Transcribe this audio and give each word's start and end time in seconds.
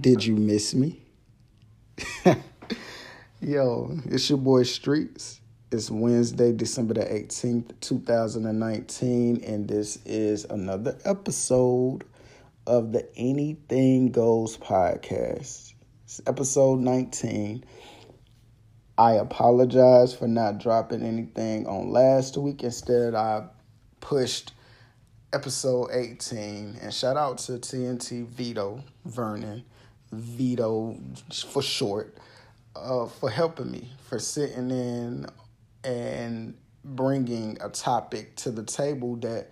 Did 0.00 0.24
you 0.24 0.36
miss 0.36 0.74
me? 0.74 1.02
Yo, 3.40 3.98
it's 4.06 4.30
your 4.30 4.38
boy 4.38 4.62
Streets. 4.62 5.40
It's 5.70 5.90
Wednesday, 5.90 6.52
December 6.52 6.94
the 6.94 7.00
18th, 7.02 7.78
2019, 7.80 9.44
and 9.44 9.68
this 9.68 9.98
is 10.06 10.46
another 10.46 10.96
episode 11.04 12.04
of 12.66 12.92
the 12.92 13.06
Anything 13.16 14.12
Goes 14.12 14.56
podcast. 14.56 15.74
It's 16.04 16.22
episode 16.26 16.80
19. 16.80 17.62
I 18.96 19.12
apologize 19.12 20.14
for 20.14 20.26
not 20.26 20.58
dropping 20.58 21.02
anything 21.02 21.66
on 21.66 21.90
last 21.90 22.38
week. 22.38 22.62
Instead, 22.62 23.14
I 23.14 23.44
pushed 24.00 24.52
episode 25.32 25.90
18. 25.92 26.78
And 26.80 26.94
shout 26.94 27.16
out 27.16 27.38
to 27.38 27.52
TNT 27.52 28.26
Vito 28.26 28.82
Vernon, 29.04 29.64
Vito 30.12 30.96
for 31.48 31.62
short, 31.62 32.16
uh, 32.76 33.06
for 33.06 33.30
helping 33.30 33.70
me, 33.70 33.88
for 34.08 34.18
sitting 34.18 34.70
in 34.70 35.26
and 35.84 36.54
bringing 36.84 37.58
a 37.60 37.68
topic 37.68 38.36
to 38.36 38.50
the 38.50 38.62
table 38.62 39.16
that 39.16 39.48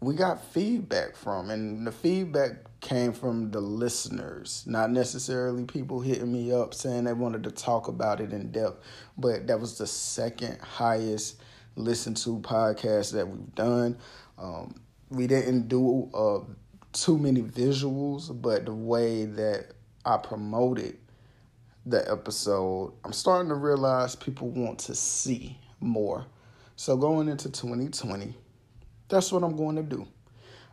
we 0.00 0.14
got 0.14 0.44
feedback 0.52 1.16
from. 1.16 1.50
And 1.50 1.86
the 1.86 1.92
feedback 1.92 2.52
came 2.80 3.12
from 3.12 3.50
the 3.50 3.60
listeners, 3.60 4.64
not 4.66 4.90
necessarily 4.90 5.64
people 5.64 6.00
hitting 6.00 6.32
me 6.32 6.52
up 6.52 6.74
saying 6.74 7.04
they 7.04 7.12
wanted 7.12 7.44
to 7.44 7.50
talk 7.50 7.88
about 7.88 8.20
it 8.20 8.32
in 8.32 8.50
depth, 8.50 8.82
but 9.18 9.46
that 9.46 9.60
was 9.60 9.78
the 9.78 9.86
second 9.86 10.58
highest 10.60 11.40
listened 11.76 12.16
to 12.18 12.38
podcast 12.40 13.12
that 13.12 13.28
we've 13.28 13.54
done. 13.54 13.98
Um, 14.38 14.74
we 15.10 15.26
didn't 15.26 15.68
do 15.68 16.08
uh, 16.14 16.40
too 16.92 17.18
many 17.18 17.42
visuals, 17.42 18.30
but 18.40 18.66
the 18.66 18.74
way 18.74 19.24
that 19.26 19.72
I 20.04 20.16
promoted 20.16 20.98
the 21.86 22.10
episode, 22.10 22.92
I'm 23.04 23.12
starting 23.12 23.48
to 23.48 23.54
realize 23.54 24.16
people 24.16 24.48
want 24.48 24.78
to 24.80 24.94
see 24.94 25.58
more. 25.80 26.26
So 26.76 26.96
going 26.96 27.28
into 27.28 27.50
2020, 27.50 28.34
that's 29.08 29.32
what 29.32 29.42
I'm 29.42 29.56
going 29.56 29.76
to 29.76 29.82
do. 29.82 30.06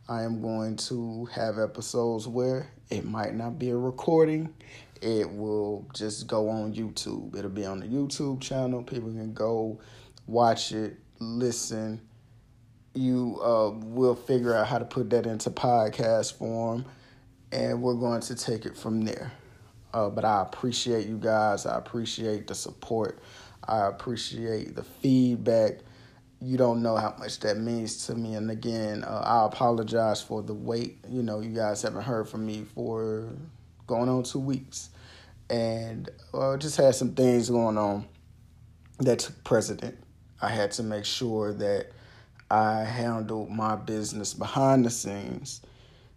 I 0.10 0.24
am 0.24 0.42
going 0.42 0.78
to 0.78 1.26
have 1.34 1.60
episodes 1.60 2.28
where 2.28 2.72
it 2.90 3.04
might 3.04 3.36
not 3.36 3.60
be 3.60 3.72
a 3.72 3.78
recording. 3.78 4.54
It 5.02 5.30
will 5.30 5.86
just 5.94 6.28
go 6.28 6.50
on 6.50 6.74
YouTube. 6.74 7.38
It'll 7.38 7.50
be 7.50 7.66
on 7.66 7.82
the 7.82 7.88
YouTube 7.88 8.40
channel. 8.40 8.84
People 8.84 9.10
can 9.10 9.34
go 9.34 9.80
watch 10.26 10.72
it, 10.72 10.98
listen, 11.20 12.02
you 12.98 13.40
uh, 13.42 13.70
will 13.70 14.16
figure 14.16 14.56
out 14.56 14.68
how 14.68 14.80
to 14.80 14.86
put 14.86 15.10
that 15.12 15.26
into 15.26 15.50
podcast 15.50 16.34
form, 16.34 16.86
and 17.52 17.82
we're 17.82 17.96
going 17.96 18.22
to 18.22 18.36
take 18.36 18.66
it 18.66 18.76
from 18.76 19.02
there. 19.02 19.32
Uh, 19.94 20.10
but 20.10 20.26
I 20.26 20.42
appreciate 20.42 21.08
you 21.08 21.18
guys. 21.18 21.66
I 21.66 21.78
appreciate 21.78 22.48
the 22.48 22.56
support. 22.56 23.20
I 23.68 23.88
appreciate 23.88 24.76
the 24.76 24.84
feedback. 24.84 25.80
You 26.40 26.58
don't 26.58 26.84
know 26.84 26.98
how 26.98 27.16
much 27.18 27.40
that 27.40 27.58
means 27.58 28.06
to 28.08 28.16
me. 28.16 28.36
And 28.36 28.52
again, 28.52 29.04
uh, 29.04 29.24
I 29.26 29.46
apologize 29.46 30.22
for 30.22 30.42
the 30.42 30.54
wait. 30.54 31.00
You 31.10 31.24
know, 31.24 31.40
you 31.40 31.50
guys 31.50 31.82
haven't 31.82 32.04
heard 32.04 32.30
from 32.30 32.46
me 32.46 32.66
for 32.76 33.30
going 33.88 34.10
on 34.10 34.24
two 34.24 34.40
weeks. 34.40 34.90
And 35.50 36.10
uh, 36.34 36.58
just 36.58 36.78
had 36.78 36.94
some 36.94 37.14
things 37.14 37.50
going 37.50 37.78
on 37.78 38.06
that 39.00 39.20
took 39.20 39.44
precedent. 39.44 39.98
I 40.42 40.50
had 40.50 40.72
to 40.74 40.84
make 40.84 41.06
sure 41.06 41.54
that 41.54 41.92
I 42.50 42.84
handled 42.84 43.50
my 43.50 43.76
business 43.76 44.34
behind 44.34 44.86
the 44.86 44.90
scenes 44.90 45.62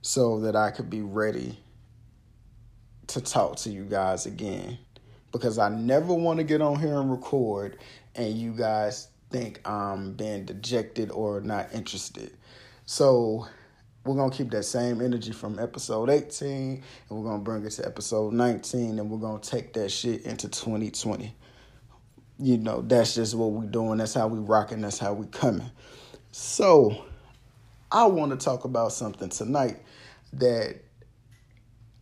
so 0.02 0.40
that 0.40 0.56
I 0.56 0.70
could 0.70 0.88
be 0.88 1.02
ready 1.02 1.58
to 3.08 3.20
talk 3.20 3.56
to 3.56 3.70
you 3.70 3.84
guys 3.84 4.26
again. 4.26 4.78
Because 5.32 5.58
I 5.58 5.68
never 5.68 6.12
want 6.12 6.38
to 6.38 6.44
get 6.44 6.60
on 6.60 6.78
here 6.78 7.00
and 7.00 7.10
record 7.10 7.78
and 8.14 8.34
you 8.34 8.52
guys 8.52 9.08
think 9.30 9.60
I'm 9.66 10.14
being 10.14 10.44
dejected 10.44 11.10
or 11.10 11.40
not 11.40 11.72
interested. 11.72 12.36
So 12.86 13.46
we're 14.04 14.16
going 14.16 14.30
to 14.30 14.36
keep 14.36 14.50
that 14.50 14.64
same 14.64 15.00
energy 15.00 15.32
from 15.32 15.58
episode 15.58 16.10
18 16.10 16.50
and 16.52 16.82
we're 17.10 17.24
going 17.24 17.38
to 17.38 17.44
bring 17.44 17.64
it 17.64 17.70
to 17.70 17.86
episode 17.86 18.32
19 18.32 18.98
and 18.98 19.10
we're 19.10 19.18
going 19.18 19.40
to 19.40 19.50
take 19.50 19.72
that 19.74 19.90
shit 19.90 20.22
into 20.22 20.48
2020. 20.48 21.34
You 22.38 22.56
know, 22.56 22.80
that's 22.80 23.14
just 23.14 23.34
what 23.34 23.52
we're 23.52 23.66
doing. 23.66 23.98
That's 23.98 24.14
how 24.14 24.26
we 24.26 24.38
rocking. 24.38 24.80
That's 24.80 24.98
how 24.98 25.12
we 25.12 25.26
coming. 25.26 25.70
So, 26.32 27.04
I 27.90 28.06
want 28.06 28.30
to 28.30 28.36
talk 28.36 28.64
about 28.64 28.92
something 28.92 29.30
tonight 29.30 29.78
that 30.34 30.76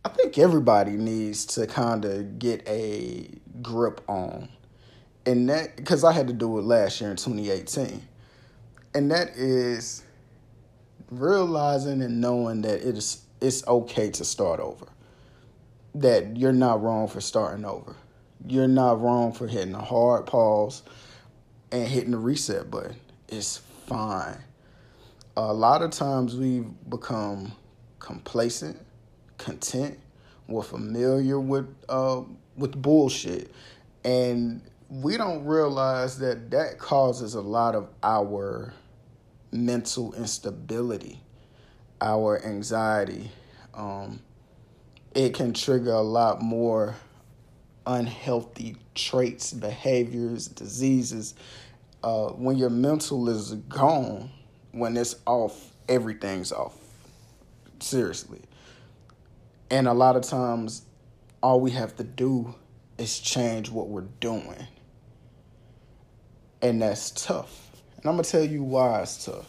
I 0.05 0.09
think 0.09 0.37
everybody 0.37 0.91
needs 0.91 1.45
to 1.47 1.65
kind 1.65 2.05
of 2.05 2.37
get 2.37 2.67
a 2.67 3.27
grip 3.61 4.01
on. 4.07 4.49
And 5.25 5.49
that, 5.49 5.75
because 5.75 6.03
I 6.03 6.11
had 6.11 6.27
to 6.27 6.33
do 6.33 6.59
it 6.59 6.61
last 6.61 7.01
year 7.01 7.09
in 7.09 7.15
2018. 7.15 8.01
And 8.93 9.11
that 9.11 9.29
is 9.29 10.03
realizing 11.09 12.01
and 12.01 12.21
knowing 12.21 12.61
that 12.61 12.87
it 12.87 12.97
is 12.97 13.23
it's 13.41 13.65
okay 13.67 14.11
to 14.11 14.25
start 14.25 14.59
over. 14.59 14.87
That 15.95 16.37
you're 16.37 16.53
not 16.53 16.83
wrong 16.83 17.07
for 17.07 17.21
starting 17.21 17.65
over. 17.65 17.95
You're 18.47 18.67
not 18.67 19.01
wrong 19.01 19.31
for 19.31 19.47
hitting 19.47 19.73
a 19.73 19.83
hard 19.83 20.25
pause 20.27 20.83
and 21.71 21.87
hitting 21.87 22.11
the 22.11 22.17
reset 22.17 22.69
button. 22.69 22.95
It's 23.27 23.61
fine. 23.89 24.37
A 25.35 25.51
lot 25.51 25.81
of 25.81 25.89
times 25.89 26.35
we've 26.35 26.69
become 26.89 27.53
complacent, 27.97 28.79
content, 29.39 29.97
we're 30.47 30.61
familiar 30.61 31.39
with 31.39 31.67
uh, 31.89 32.21
with 32.55 32.79
bullshit, 32.79 33.51
and 34.03 34.61
we 34.89 35.17
don't 35.17 35.43
realize 35.45 36.19
that 36.19 36.51
that 36.51 36.77
causes 36.77 37.33
a 37.33 37.41
lot 37.41 37.73
of 37.73 37.89
our 38.03 38.73
mental 39.51 40.13
instability, 40.13 41.19
our 41.99 42.43
anxiety. 42.45 43.31
Um, 43.73 44.21
it 45.15 45.33
can 45.33 45.53
trigger 45.53 45.93
a 45.93 46.01
lot 46.01 46.41
more 46.41 46.95
unhealthy 47.87 48.77
traits, 48.93 49.51
behaviors, 49.51 50.47
diseases 50.47 51.33
uh, 52.03 52.29
when 52.29 52.57
your 52.57 52.69
mental 52.69 53.29
is 53.29 53.53
gone, 53.53 54.29
when 54.71 54.95
it's 54.95 55.15
off, 55.25 55.73
everything's 55.87 56.51
off. 56.51 56.75
Seriously. 57.79 58.41
And 59.71 59.87
a 59.87 59.93
lot 59.93 60.15
of 60.15 60.23
times, 60.23 60.83
all 61.41 61.61
we 61.61 61.71
have 61.71 61.95
to 61.97 62.03
do 62.03 62.55
is 62.97 63.19
change 63.19 63.69
what 63.69 63.87
we're 63.87 64.07
doing. 64.19 64.67
And 66.61 66.81
that's 66.81 67.11
tough. 67.11 67.71
And 67.97 68.05
I'm 68.05 68.13
going 68.13 68.23
to 68.23 68.29
tell 68.29 68.43
you 68.43 68.63
why 68.63 69.01
it's 69.01 69.25
tough. 69.25 69.47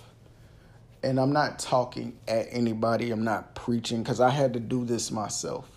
And 1.03 1.19
I'm 1.19 1.33
not 1.33 1.59
talking 1.59 2.19
at 2.29 2.47
anybody, 2.51 3.11
I'm 3.11 3.25
not 3.25 3.55
preaching, 3.55 4.03
because 4.03 4.21
I 4.21 4.31
had 4.31 4.53
to 4.53 4.61
do 4.61 4.85
this 4.85 5.11
myself. 5.11 5.69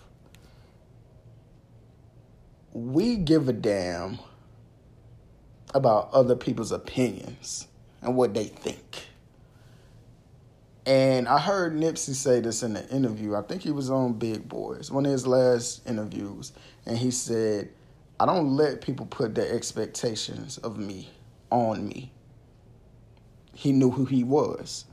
We 2.72 3.16
give 3.16 3.48
a 3.48 3.52
damn 3.52 4.18
about 5.74 6.08
other 6.12 6.36
people's 6.36 6.72
opinions 6.72 7.66
and 8.00 8.16
what 8.16 8.32
they 8.32 8.44
think. 8.44 9.08
And 10.86 11.26
I 11.26 11.38
heard 11.38 11.74
Nipsey 11.74 12.14
say 12.14 12.40
this 12.40 12.62
in 12.62 12.76
an 12.76 12.88
interview. 12.88 13.34
I 13.34 13.42
think 13.42 13.62
he 13.62 13.70
was 13.70 13.90
on 13.90 14.14
Big 14.14 14.48
Boys, 14.48 14.90
one 14.90 15.04
of 15.04 15.12
his 15.12 15.26
last 15.26 15.86
interviews. 15.88 16.52
And 16.86 16.96
he 16.96 17.10
said, 17.10 17.70
I 18.20 18.26
don't 18.26 18.54
let 18.54 18.82
people 18.82 19.06
put 19.06 19.34
their 19.34 19.52
expectations 19.52 20.58
of 20.58 20.78
me 20.78 21.10
on 21.50 21.88
me. 21.88 22.12
He 23.54 23.72
knew 23.72 23.90
who 23.90 24.04
he 24.04 24.24
was. 24.24 24.84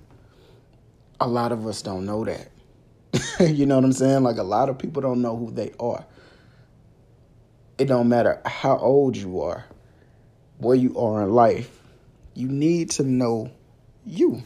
A 1.20 1.28
lot 1.28 1.52
of 1.52 1.68
us 1.68 1.82
don't 1.82 2.06
know 2.06 2.26
that. 2.26 2.50
you 3.54 3.66
know 3.66 3.76
what 3.76 3.84
I'm 3.84 3.92
saying? 3.92 4.24
Like 4.24 4.38
a 4.38 4.44
lot 4.44 4.70
of 4.70 4.80
people 4.80 5.02
don't 5.02 5.22
know 5.22 5.36
who 5.36 5.52
they 5.52 5.74
are. 5.80 6.06
It 7.78 7.86
don't 7.86 8.08
matter 8.08 8.42
how 8.46 8.78
old 8.78 9.18
you 9.18 9.42
are 9.42 9.66
where 10.62 10.76
you 10.76 10.96
are 10.96 11.24
in 11.24 11.32
life, 11.32 11.82
you 12.36 12.48
need 12.48 12.92
to 12.92 13.04
know 13.04 13.50
you. 14.06 14.44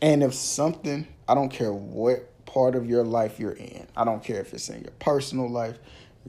And 0.00 0.22
if 0.22 0.34
something, 0.34 1.06
I 1.26 1.34
don't 1.34 1.48
care 1.48 1.72
what 1.72 2.46
part 2.46 2.76
of 2.76 2.88
your 2.88 3.02
life 3.02 3.40
you're 3.40 3.52
in, 3.52 3.88
I 3.96 4.04
don't 4.04 4.22
care 4.22 4.40
if 4.40 4.54
it's 4.54 4.68
in 4.68 4.82
your 4.82 4.92
personal 5.00 5.50
life, 5.50 5.78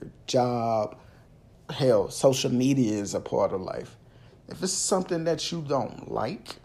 your 0.01 0.10
job, 0.25 0.98
hell, 1.69 2.10
social 2.10 2.51
media 2.51 2.94
is 2.94 3.13
a 3.13 3.19
part 3.19 3.54
of 3.54 3.62
life. 3.62 3.96
If 4.48 4.63
it's 4.63 4.74
something 4.74 5.25
that 5.25 5.52
you 5.52 5.62
don't 5.62 6.12
like, 6.12 6.56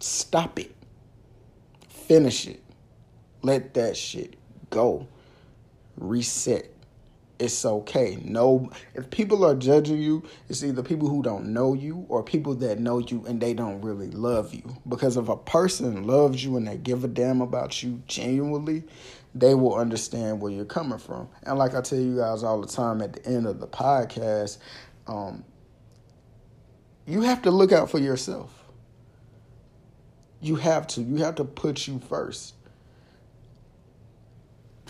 stop 0.00 0.58
it. 0.58 0.74
Finish 1.88 2.48
it. 2.48 2.62
Let 3.42 3.74
that 3.74 3.96
shit 3.96 4.34
go. 4.70 5.06
Reset. 5.96 6.75
It's 7.38 7.66
okay. 7.66 8.18
No, 8.24 8.70
if 8.94 9.10
people 9.10 9.44
are 9.44 9.54
judging 9.54 10.00
you, 10.00 10.22
it's 10.48 10.64
either 10.64 10.82
people 10.82 11.08
who 11.08 11.22
don't 11.22 11.52
know 11.52 11.74
you 11.74 12.06
or 12.08 12.22
people 12.22 12.54
that 12.56 12.80
know 12.80 12.98
you 12.98 13.24
and 13.26 13.40
they 13.40 13.52
don't 13.52 13.82
really 13.82 14.10
love 14.10 14.54
you. 14.54 14.76
Because 14.88 15.18
if 15.18 15.28
a 15.28 15.36
person 15.36 16.06
loves 16.06 16.42
you 16.42 16.56
and 16.56 16.66
they 16.66 16.78
give 16.78 17.04
a 17.04 17.08
damn 17.08 17.42
about 17.42 17.82
you 17.82 18.02
genuinely, 18.06 18.84
they 19.34 19.54
will 19.54 19.74
understand 19.74 20.40
where 20.40 20.50
you're 20.50 20.64
coming 20.64 20.98
from. 20.98 21.28
And 21.42 21.58
like 21.58 21.74
I 21.74 21.82
tell 21.82 21.98
you 21.98 22.16
guys 22.16 22.42
all 22.42 22.60
the 22.60 22.66
time 22.66 23.02
at 23.02 23.12
the 23.12 23.26
end 23.26 23.46
of 23.46 23.60
the 23.60 23.66
podcast, 23.66 24.56
um, 25.06 25.44
you 27.06 27.20
have 27.20 27.42
to 27.42 27.50
look 27.50 27.70
out 27.70 27.90
for 27.90 27.98
yourself. 27.98 28.52
You 30.40 30.56
have 30.56 30.86
to. 30.88 31.02
You 31.02 31.16
have 31.16 31.36
to 31.36 31.44
put 31.44 31.86
you 31.86 32.00
first. 32.08 32.55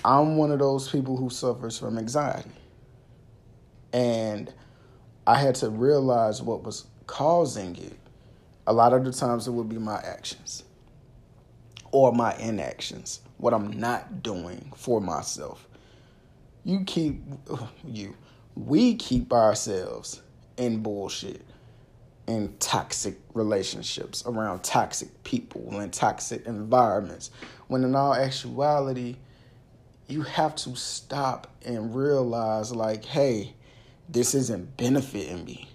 I'm 0.04 0.36
one 0.36 0.52
of 0.52 0.58
those 0.58 0.88
people 0.88 1.16
who 1.16 1.30
suffers 1.30 1.78
from 1.78 1.98
anxiety. 1.98 2.50
And 3.92 4.52
I 5.26 5.40
had 5.40 5.54
to 5.56 5.70
realize 5.70 6.42
what 6.42 6.62
was 6.62 6.86
causing 7.06 7.76
it. 7.76 7.98
A 8.66 8.72
lot 8.72 8.92
of 8.92 9.04
the 9.04 9.12
times 9.12 9.48
it 9.48 9.52
would 9.52 9.68
be 9.68 9.78
my 9.78 9.96
actions 9.96 10.64
or 11.92 12.12
my 12.12 12.36
inactions, 12.36 13.20
what 13.38 13.54
I'm 13.54 13.70
not 13.78 14.22
doing 14.22 14.72
for 14.76 15.00
myself. 15.00 15.66
You 16.64 16.84
keep, 16.84 17.22
you, 17.84 18.14
we 18.54 18.96
keep 18.96 19.32
ourselves 19.32 20.22
in 20.56 20.82
bullshit, 20.82 21.42
in 22.26 22.54
toxic 22.58 23.18
relationships, 23.34 24.24
around 24.26 24.62
toxic 24.62 25.22
people, 25.22 25.78
and 25.78 25.92
toxic 25.92 26.44
environments, 26.46 27.30
when 27.68 27.84
in 27.84 27.94
all 27.94 28.14
actuality, 28.14 29.16
you 30.08 30.22
have 30.22 30.54
to 30.54 30.76
stop 30.76 31.48
and 31.64 31.94
realize 31.94 32.72
like, 32.74 33.04
hey, 33.04 33.54
this 34.08 34.34
isn't 34.34 34.76
benefiting 34.76 35.44
me. 35.44 35.68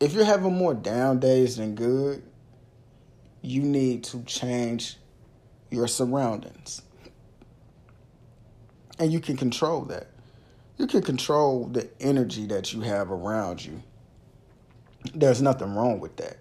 If 0.00 0.12
you're 0.12 0.24
having 0.24 0.54
more 0.54 0.74
down 0.74 1.20
days 1.20 1.56
than 1.56 1.74
good, 1.74 2.22
you 3.42 3.62
need 3.62 4.04
to 4.04 4.22
change 4.24 4.96
your 5.70 5.86
surroundings. 5.86 6.82
And 8.98 9.12
you 9.12 9.20
can 9.20 9.36
control 9.36 9.82
that. 9.82 10.08
You 10.78 10.86
can 10.86 11.02
control 11.02 11.66
the 11.66 11.88
energy 12.00 12.46
that 12.46 12.72
you 12.72 12.80
have 12.82 13.10
around 13.10 13.64
you. 13.64 13.82
There's 15.14 15.40
nothing 15.40 15.74
wrong 15.74 16.00
with 16.00 16.16
that 16.16 16.36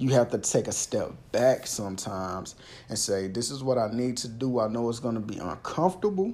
you 0.00 0.08
have 0.08 0.30
to 0.30 0.38
take 0.38 0.66
a 0.66 0.72
step 0.72 1.12
back 1.30 1.66
sometimes 1.66 2.54
and 2.88 2.98
say, 2.98 3.28
This 3.28 3.50
is 3.50 3.62
what 3.62 3.76
I 3.76 3.90
need 3.92 4.16
to 4.18 4.28
do. 4.28 4.58
I 4.58 4.66
know 4.66 4.88
it's 4.88 4.98
going 4.98 5.14
to 5.14 5.20
be 5.20 5.36
uncomfortable, 5.36 6.32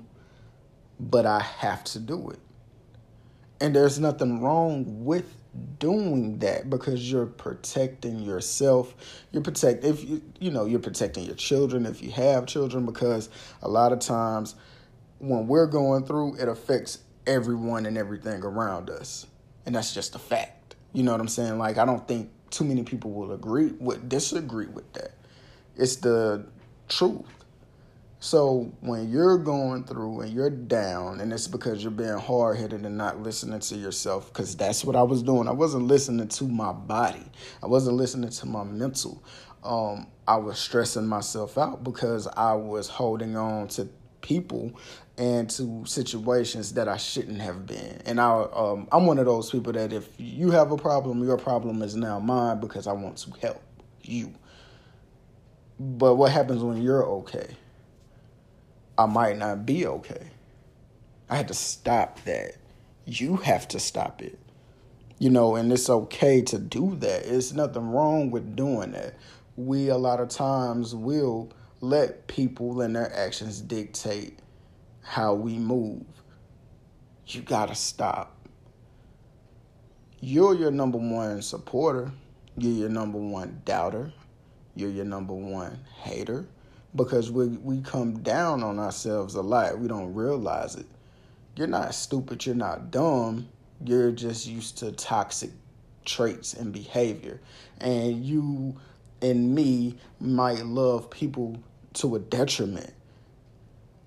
but 1.00 1.26
I 1.26 1.40
have 1.40 1.82
to 1.84 1.98
do 1.98 2.30
it. 2.30 2.38
And 3.60 3.74
there's 3.74 3.98
nothing 3.98 4.40
wrong 4.40 5.04
with 5.04 5.34
doing 5.80 6.38
that 6.38 6.70
because 6.70 7.10
you're 7.10 7.26
protecting 7.26 8.20
yourself. 8.20 8.94
You're 9.32 9.42
protect 9.42 9.84
if 9.84 10.08
you 10.08 10.22
you 10.38 10.52
know, 10.52 10.64
you're 10.64 10.78
protecting 10.78 11.24
your 11.24 11.34
children 11.34 11.86
if 11.86 12.00
you 12.02 12.12
have 12.12 12.46
children 12.46 12.86
because 12.86 13.28
a 13.62 13.68
lot 13.68 13.92
of 13.92 13.98
times 13.98 14.54
when 15.18 15.48
we're 15.48 15.66
going 15.66 16.06
through 16.06 16.36
it 16.36 16.48
affects 16.48 17.00
everyone 17.26 17.84
and 17.86 17.98
everything 17.98 18.44
around 18.44 18.90
us. 18.90 19.26
And 19.64 19.74
that's 19.74 19.92
just 19.92 20.14
a 20.14 20.20
fact. 20.20 20.76
You 20.92 21.02
know 21.02 21.10
what 21.10 21.20
I'm 21.20 21.26
saying? 21.26 21.58
Like 21.58 21.78
I 21.78 21.84
don't 21.84 22.06
think 22.06 22.30
too 22.50 22.64
many 22.64 22.82
people 22.82 23.12
will 23.12 23.32
agree 23.32 23.72
would 23.80 24.08
disagree 24.08 24.66
with 24.66 24.90
that. 24.94 25.12
It's 25.76 25.96
the 25.96 26.46
truth. 26.88 27.26
So 28.18 28.72
when 28.80 29.10
you're 29.10 29.38
going 29.38 29.84
through 29.84 30.22
and 30.22 30.32
you're 30.32 30.50
down, 30.50 31.20
and 31.20 31.32
it's 31.32 31.46
because 31.46 31.82
you're 31.82 31.92
being 31.92 32.18
hard 32.18 32.56
headed 32.56 32.84
and 32.84 32.96
not 32.96 33.20
listening 33.20 33.60
to 33.60 33.76
yourself, 33.76 34.32
because 34.32 34.56
that's 34.56 34.84
what 34.84 34.96
I 34.96 35.02
was 35.02 35.22
doing. 35.22 35.46
I 35.48 35.52
wasn't 35.52 35.84
listening 35.84 36.26
to 36.28 36.44
my 36.44 36.72
body. 36.72 37.24
I 37.62 37.66
wasn't 37.66 37.96
listening 37.96 38.30
to 38.30 38.46
my 38.46 38.64
mental. 38.64 39.22
Um, 39.62 40.06
I 40.26 40.36
was 40.36 40.58
stressing 40.58 41.06
myself 41.06 41.58
out 41.58 41.84
because 41.84 42.26
I 42.26 42.54
was 42.54 42.88
holding 42.88 43.36
on 43.36 43.68
to 43.68 43.88
people 44.26 44.72
and 45.16 45.48
to 45.48 45.84
situations 45.86 46.72
that 46.72 46.88
I 46.88 46.96
shouldn't 46.96 47.40
have 47.40 47.64
been. 47.64 48.02
And 48.04 48.20
I, 48.20 48.46
um, 48.52 48.88
I'm 48.90 49.06
one 49.06 49.18
of 49.18 49.26
those 49.26 49.50
people 49.50 49.72
that 49.72 49.92
if 49.92 50.08
you 50.18 50.50
have 50.50 50.72
a 50.72 50.76
problem, 50.76 51.22
your 51.24 51.38
problem 51.38 51.80
is 51.80 51.94
now 51.94 52.18
mine 52.18 52.58
because 52.58 52.88
I 52.88 52.92
want 52.92 53.18
to 53.18 53.30
help 53.40 53.62
you. 54.02 54.34
But 55.78 56.16
what 56.16 56.32
happens 56.32 56.62
when 56.62 56.82
you're 56.82 57.04
okay? 57.04 57.56
I 58.98 59.06
might 59.06 59.38
not 59.38 59.64
be 59.64 59.86
okay. 59.86 60.26
I 61.30 61.36
had 61.36 61.48
to 61.48 61.54
stop 61.54 62.22
that. 62.24 62.56
You 63.04 63.36
have 63.36 63.68
to 63.68 63.78
stop 63.78 64.22
it. 64.22 64.38
You 65.18 65.30
know, 65.30 65.54
and 65.54 65.72
it's 65.72 65.88
okay 65.88 66.42
to 66.42 66.58
do 66.58 66.96
that. 66.96 67.26
It's 67.26 67.52
nothing 67.52 67.90
wrong 67.90 68.30
with 68.30 68.56
doing 68.56 68.90
that. 68.92 69.14
We, 69.56 69.88
a 69.88 69.96
lot 69.96 70.20
of 70.20 70.28
times, 70.28 70.94
will 70.94 71.50
let 71.80 72.26
people 72.26 72.80
and 72.80 72.96
their 72.96 73.12
actions 73.14 73.60
dictate 73.60 74.38
how 75.02 75.34
we 75.34 75.58
move. 75.58 76.04
You 77.26 77.42
gotta 77.42 77.74
stop. 77.74 78.36
You're 80.20 80.54
your 80.54 80.70
number 80.70 80.98
one 80.98 81.42
supporter. 81.42 82.10
You're 82.56 82.72
your 82.72 82.88
number 82.88 83.18
one 83.18 83.60
doubter. 83.64 84.12
You're 84.74 84.90
your 84.90 85.04
number 85.04 85.34
one 85.34 85.78
hater. 86.02 86.46
Because 86.94 87.30
we, 87.30 87.48
we 87.48 87.82
come 87.82 88.20
down 88.20 88.62
on 88.62 88.78
ourselves 88.78 89.34
a 89.34 89.42
lot. 89.42 89.78
We 89.78 89.88
don't 89.88 90.14
realize 90.14 90.76
it. 90.76 90.86
You're 91.56 91.66
not 91.66 91.94
stupid. 91.94 92.46
You're 92.46 92.54
not 92.54 92.90
dumb. 92.90 93.48
You're 93.84 94.12
just 94.12 94.46
used 94.46 94.78
to 94.78 94.92
toxic 94.92 95.50
traits 96.04 96.54
and 96.54 96.72
behavior. 96.72 97.40
And 97.78 98.24
you 98.24 98.76
and 99.22 99.54
me 99.54 99.96
might 100.20 100.64
love 100.64 101.10
people 101.10 101.62
to 101.94 102.16
a 102.16 102.18
detriment 102.18 102.92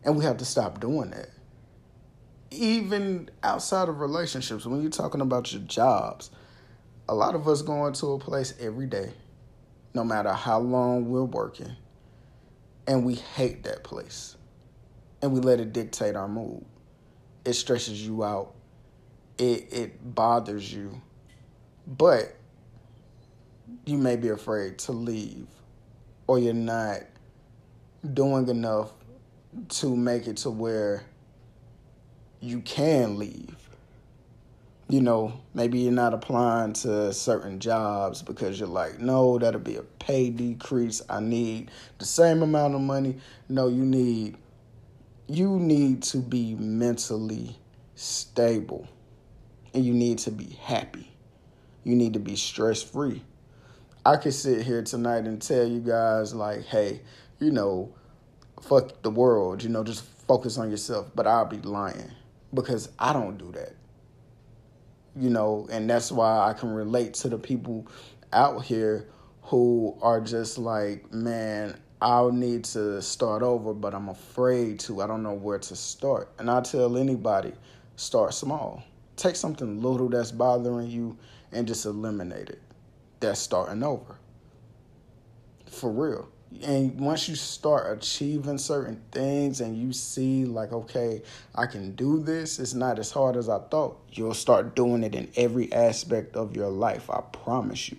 and 0.04 0.18
we 0.18 0.24
have 0.24 0.38
to 0.38 0.46
stop 0.46 0.80
doing 0.80 1.12
that. 1.12 1.30
Even 2.52 3.30
outside 3.44 3.90
of 3.90 4.00
relationships, 4.00 4.66
when 4.66 4.82
you're 4.82 4.90
talking 4.90 5.22
about 5.22 5.52
your 5.52 5.62
jobs, 5.64 6.32
a 7.08 7.14
lot 7.14 7.36
of 7.36 7.48
us 7.48 7.62
go 7.62 7.86
into 7.86 8.08
a 8.08 8.20
place 8.20 8.54
every 8.60 8.88
day, 8.88 9.12
no 9.94 10.04
matter 10.04 10.32
how 10.32 10.60
long 10.60 11.10
we're 11.10 11.24
working, 11.24 11.76
and 12.88 13.06
we 13.06 13.16
hate 13.16 13.64
that 13.64 13.84
place. 13.84 14.36
And 15.22 15.34
we 15.34 15.42
let 15.42 15.60
it 15.60 15.74
dictate 15.74 16.16
our 16.16 16.30
mood. 16.30 16.66
It 17.44 17.54
stresses 17.54 18.04
you 18.06 18.24
out. 18.24 18.56
It 19.38 19.72
it 19.72 20.16
bothers 20.16 20.74
you. 20.74 21.02
But 21.86 22.36
you 23.90 23.98
may 23.98 24.16
be 24.16 24.30
afraid 24.30 24.78
to 24.78 24.92
leave 24.92 25.48
or 26.28 26.38
you're 26.38 26.54
not 26.54 27.02
doing 28.14 28.48
enough 28.48 28.92
to 29.68 29.96
make 29.96 30.28
it 30.28 30.38
to 30.38 30.52
where 30.52 31.04
you 32.40 32.62
can 32.62 33.18
leave. 33.18 33.56
You 34.88 35.02
know, 35.02 35.40
maybe 35.54 35.80
you're 35.80 35.92
not 35.92 36.14
applying 36.14 36.74
to 36.74 37.14
certain 37.14 37.60
jobs 37.60 38.22
because 38.22 38.60
you're 38.60 38.70
like, 38.70 39.00
no, 39.00 39.38
that'll 39.38 39.60
be 39.60 39.76
a 39.76 39.84
pay 39.84 40.30
decrease. 40.30 41.02
I 41.10 41.20
need 41.20 41.70
the 41.98 42.06
same 42.06 42.42
amount 42.42 42.76
of 42.76 42.82
money. 42.82 43.18
No, 43.50 43.68
you 43.68 43.86
need 43.86 44.38
you 45.28 45.60
need 45.60 46.02
to 46.02 46.18
be 46.18 46.56
mentally 46.56 47.56
stable 47.94 48.88
and 49.76 49.86
you 49.86 49.94
need 49.94 50.18
to 50.20 50.32
be 50.32 50.58
happy. 50.62 51.12
You 51.84 51.96
need 51.96 52.14
to 52.14 52.20
be 52.20 52.36
stress 52.36 52.82
free. 52.82 53.24
I 54.06 54.16
could 54.16 54.34
sit 54.34 54.62
here 54.62 54.82
tonight 54.82 55.26
and 55.26 55.42
tell 55.42 55.68
you 55.68 55.82
guys 55.82 56.34
like, 56.34 56.64
hey, 56.66 57.02
you 57.40 57.52
know, 57.52 57.94
fuck 58.62 59.02
the 59.02 59.12
world, 59.12 59.62
you 59.62 59.70
know, 59.70 59.84
just 59.84 60.04
focus 60.26 60.58
on 60.58 60.72
yourself. 60.72 61.12
But 61.14 61.28
I'll 61.28 61.46
be 61.46 61.58
lying 61.58 62.12
because 62.54 62.90
I 62.98 63.12
don't 63.12 63.38
do 63.38 63.52
that. 63.52 63.74
You 65.16 65.30
know, 65.30 65.68
and 65.70 65.90
that's 65.90 66.12
why 66.12 66.48
I 66.48 66.54
can 66.54 66.70
relate 66.70 67.14
to 67.16 67.30
the 67.30 67.38
people 67.38 67.88
out 68.32 68.64
here 68.64 69.10
who 69.42 69.98
are 70.02 70.22
just 70.22 70.58
like, 70.58 71.12
man, 71.12 71.78
I'll 72.02 72.32
need 72.32 72.64
to 72.66 73.02
start 73.02 73.44
over, 73.44 73.74
but 73.74 73.94
I'm 73.94 74.08
afraid 74.08 74.80
to. 74.82 75.02
I 75.02 75.08
don't 75.08 75.24
know 75.24 75.34
where 75.34 75.60
to 75.60 75.76
start. 75.76 76.32
And 76.40 76.50
I 76.50 76.62
tell 76.62 76.96
anybody, 76.96 77.52
start 77.98 78.34
small. 78.34 78.82
Take 79.18 79.36
something 79.36 79.82
little 79.82 80.08
that's 80.08 80.32
bothering 80.32 80.90
you 80.90 81.18
and 81.52 81.68
just 81.68 81.86
eliminate 81.86 82.50
it. 82.50 82.62
That's 83.20 83.40
starting 83.40 83.84
over. 83.84 84.16
For 85.68 85.92
real. 85.92 86.30
And 86.64 87.00
once 87.00 87.30
you 87.30 87.36
start 87.36 87.96
achieving 87.98 88.58
certain 88.58 89.02
things 89.12 89.62
and 89.62 89.78
you 89.78 89.94
see 89.94 90.46
like 90.46 90.72
okay 90.74 91.22
i 91.54 91.68
can 91.68 91.94
do 91.94 92.24
this 92.24 92.58
it's 92.58 92.74
not 92.74 92.98
as 92.98 93.12
hard 93.12 93.36
as 93.38 93.48
i 93.48 93.60
thought 93.60 94.00
you'll 94.14 94.34
start 94.34 94.76
doing 94.76 95.04
it 95.04 95.14
in 95.14 95.30
every 95.36 95.72
aspect 95.72 96.36
of 96.36 96.56
your 96.56 96.70
life 96.70 97.08
i 97.12 97.22
promise 97.22 97.90
you. 97.90 97.98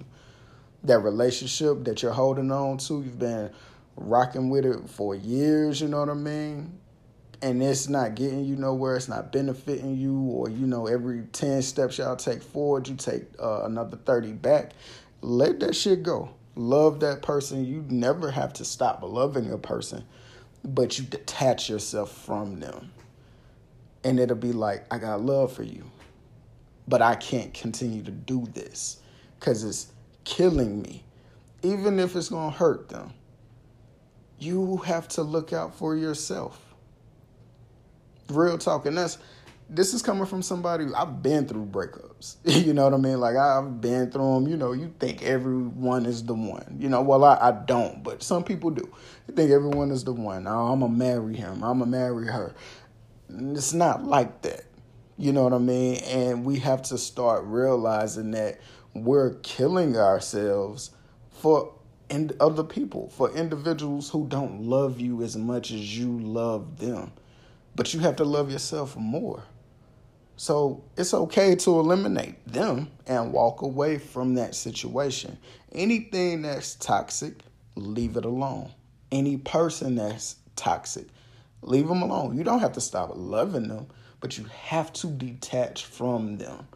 That 0.83 0.99
relationship 0.99 1.85
that 1.85 2.03
you're 2.03 2.13
holding 2.13 2.51
on 2.51 2.79
to 2.79 2.95
you've 2.95 3.21
been 3.21 3.53
rocking 3.97 4.51
with 4.51 4.65
it 4.65 4.89
for 4.91 5.15
years 5.15 5.81
you 5.81 5.87
know 5.87 6.01
what 6.01 6.09
i 6.09 6.15
mean? 6.15 6.77
And 7.43 7.63
it's 7.63 7.89
not 7.89 8.17
getting 8.17 8.45
you 8.45 8.57
nowhere, 8.57 8.97
it's 8.97 9.09
not 9.09 9.33
benefiting 9.33 9.97
you, 9.97 10.15
or 10.15 10.51
you 10.51 10.67
know, 10.67 10.87
every 10.87 11.23
10 11.33 11.63
steps 11.63 11.97
y'all 11.97 12.17
take 12.17 12.43
forward, 12.43 12.87
you 12.87 12.97
take 12.97 13.23
uh, 13.43 13.63
another 13.65 13.97
30 13.97 14.33
back, 14.33 14.73
let 15.21 15.61
that 15.61 15.77
shit 15.77 16.03
go. 16.03 16.31
Love 16.57 17.01
that 17.01 17.23
person. 17.23 17.65
You 17.65 17.85
never 17.89 18.31
have 18.31 18.53
to 18.55 18.65
stop 18.65 19.03
loving 19.03 19.51
a 19.53 19.59
person, 19.59 20.05
but 20.65 20.99
you 20.99 21.05
detach 21.05 21.69
yourself 21.69 22.13
from 22.13 22.61
them. 22.61 22.93
And 24.05 24.19
it'll 24.19 24.37
be 24.37 24.53
like, 24.53 24.85
I 24.93 24.99
got 24.99 25.21
love 25.21 25.53
for 25.53 25.63
you, 25.63 25.85
but 26.89 27.03
I 27.03 27.15
can't 27.15 27.53
continue 27.53 28.03
to 28.03 28.11
do 28.11 28.47
this 28.55 29.01
because 29.39 29.63
it's 29.65 29.93
killing 30.25 30.83
me, 30.83 31.05
even 31.63 31.99
if 31.99 32.17
it's 32.17 32.31
going 32.31 32.51
to 32.51 32.59
hurt 32.59 32.89
them. 32.89 33.13
You 34.39 34.79
have 34.79 35.07
to 35.09 35.23
look 35.23 35.53
out 35.53 35.75
for 35.75 35.95
yourself 35.97 36.71
real 38.31 38.59
talk, 38.59 38.87
and 38.87 38.97
that's 38.97 39.19
this 39.71 39.95
is 39.95 40.03
coming 40.03 40.27
from 40.27 40.43
somebody 40.43 40.87
I've 40.97 41.23
been 41.23 41.47
through 41.47 41.67
breakups. 41.67 42.37
you 42.45 42.75
know 42.75 42.85
what 42.85 42.95
I 42.95 42.97
mean? 42.97 43.21
Like 43.21 43.37
I've 43.37 43.81
been 43.81 44.11
through 44.11 44.35
them. 44.35 44.49
You 44.49 44.57
know, 44.57 44.73
you 44.73 44.93
think 44.99 45.23
everyone 45.23 46.07
is 46.07 46.25
the 46.25 46.35
one. 46.35 46.77
You 46.79 46.89
know, 46.89 47.01
well 47.03 47.25
I, 47.25 47.37
I 47.41 47.53
don't, 47.53 48.03
but 48.03 48.23
some 48.23 48.43
people 48.43 48.71
do. 48.71 48.89
You 49.29 49.35
think 49.35 49.51
everyone 49.51 49.91
is 49.91 50.05
the 50.05 50.13
one. 50.13 50.47
Oh, 50.47 50.73
I'm 50.73 50.81
gonna 50.81 50.93
marry 50.93 51.37
him. 51.37 51.63
I'm 51.63 51.79
gonna 51.79 51.87
marry 51.87 52.27
her. 52.27 52.55
It's 53.29 53.73
not 53.73 54.05
like 54.05 54.43
that. 54.43 54.65
You 55.17 55.33
know 55.33 55.45
what 55.45 55.53
I 55.53 55.59
mean? 55.59 55.97
And 56.05 56.45
we 56.45 56.59
have 56.59 56.83
to 56.85 56.99
start 56.99 57.45
realizing 57.45 58.33
that 58.33 58.61
we're 58.95 59.35
killing 59.43 59.97
ourselves 59.97 60.91
for 61.31 61.75
and 62.09 62.33
other 62.41 62.65
people, 62.65 63.09
for 63.11 63.31
individuals 63.37 64.11
who 64.11 64.27
don't 64.27 64.63
love 64.63 65.01
you 65.01 65.23
as 65.23 65.37
much 65.37 65.71
as 65.71 65.97
you 65.97 66.19
love 66.19 66.81
them 66.81 67.13
but 67.77 67.95
you 67.95 68.01
have 68.01 68.17
to 68.17 68.25
love 68.25 68.51
yourself 68.51 68.97
more. 68.97 69.45
So 70.41 70.83
it's 70.97 71.13
okay 71.13 71.55
to 71.55 71.81
eliminate 71.81 72.51
them 72.51 72.89
and 73.07 73.31
walk 73.31 73.61
away 73.61 73.99
from 73.99 74.37
that 74.37 74.55
situation. 74.55 75.37
Anything 75.71 76.41
that's 76.41 76.77
toxic, 76.77 77.43
leave 77.75 78.17
it 78.17 78.25
alone. 78.25 78.73
Any 79.13 79.37
person 79.37 79.97
that's 79.97 80.37
toxic, 80.57 81.09
leave 81.61 81.87
them 81.87 82.01
alone. 82.01 82.39
You 82.39 82.45
don't 82.45 82.61
have 82.61 82.73
to 82.73 82.81
stop 82.81 83.11
loving 83.15 83.69
them, 83.69 83.89
but 84.21 84.39
you 84.39 84.47
have 84.63 84.91
to 84.95 85.09
detach 85.09 85.85
from 85.85 86.39
them. 86.39 86.67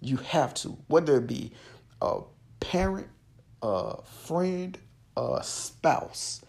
You 0.00 0.16
have 0.16 0.54
to, 0.54 0.70
whether 0.86 1.18
it 1.18 1.26
be 1.26 1.52
a 2.00 2.20
parent, 2.58 3.08
a 3.60 4.00
friend, 4.24 4.78
a 5.14 5.40
spouse, 5.44 6.40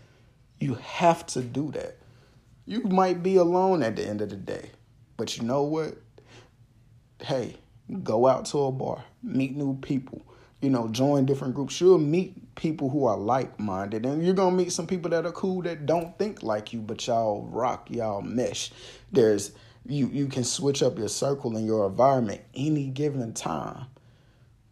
you 0.62 0.76
have 0.76 1.26
to 1.26 1.42
do 1.42 1.70
that. 1.72 1.98
You 2.66 2.84
might 2.84 3.24
be 3.24 3.36
alone 3.36 3.84
at 3.84 3.98
the 3.98 4.08
end 4.08 4.22
of 4.22 4.30
the 4.30 4.38
day, 4.38 4.72
but 5.18 5.38
you 5.38 5.44
know 5.44 5.64
what? 5.64 5.98
Hey, 7.22 7.58
go 8.04 8.28
out 8.28 8.46
to 8.46 8.60
a 8.60 8.72
bar, 8.72 9.04
meet 9.24 9.56
new 9.56 9.76
people, 9.78 10.22
you 10.62 10.70
know, 10.70 10.88
join 10.88 11.26
different 11.26 11.54
groups. 11.54 11.80
You'll 11.82 11.98
meet 11.98 12.56
people 12.56 12.90
who 12.90 13.06
are 13.06 13.18
like 13.18 13.60
minded, 13.60 14.06
and 14.06 14.24
you're 14.24 14.34
gonna 14.34 14.56
meet 14.56 14.72
some 14.72 14.88
people 14.88 15.10
that 15.12 15.26
are 15.26 15.32
cool 15.32 15.62
that 15.64 15.86
don't 15.86 16.18
think 16.18 16.44
like 16.44 16.74
you, 16.74 16.80
but 16.80 17.06
y'all 17.08 17.44
rock, 17.52 17.90
y'all 17.90 18.22
mesh. 18.22 18.72
There's 19.12 19.52
you 19.86 20.08
you 20.08 20.28
can 20.28 20.44
switch 20.44 20.84
up 20.84 20.98
your 20.98 21.10
circle 21.10 21.58
and 21.58 21.66
your 21.66 21.88
environment 21.88 22.42
any 22.54 22.88
given 22.88 23.34
time. 23.34 23.86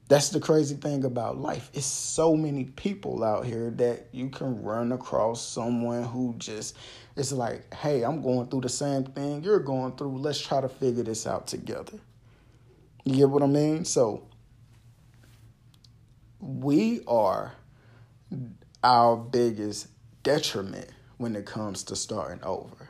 That's 0.10 0.30
the 0.30 0.40
crazy 0.40 0.76
thing 0.76 1.04
about 1.04 1.38
life. 1.38 1.70
It's 1.74 1.86
so 1.86 2.34
many 2.34 2.64
people 2.64 3.26
out 3.26 3.46
here 3.46 3.72
that 3.72 4.08
you 4.14 4.30
can 4.30 4.64
run 4.64 4.94
across 4.94 5.46
someone 5.46 6.04
who 6.04 6.36
just 6.38 6.78
it's 7.18 7.34
like, 7.34 7.74
hey, 7.74 8.04
I'm 8.04 8.22
going 8.22 8.48
through 8.48 8.62
the 8.62 8.70
same 8.70 9.04
thing 9.04 9.44
you're 9.44 9.60
going 9.60 9.94
through. 9.98 10.20
Let's 10.20 10.40
try 10.40 10.62
to 10.62 10.70
figure 10.70 11.04
this 11.04 11.28
out 11.28 11.48
together. 11.48 12.00
You 13.08 13.16
get 13.16 13.30
what 13.30 13.42
I 13.42 13.48
mean? 13.48 13.86
So 13.86 14.28
we 16.42 17.00
are 17.08 17.54
our 18.84 19.16
biggest 19.16 19.88
detriment 20.24 20.90
when 21.16 21.34
it 21.38 21.46
comes 21.46 21.84
to 21.84 21.96
starting 21.96 22.44
over. 22.44 22.90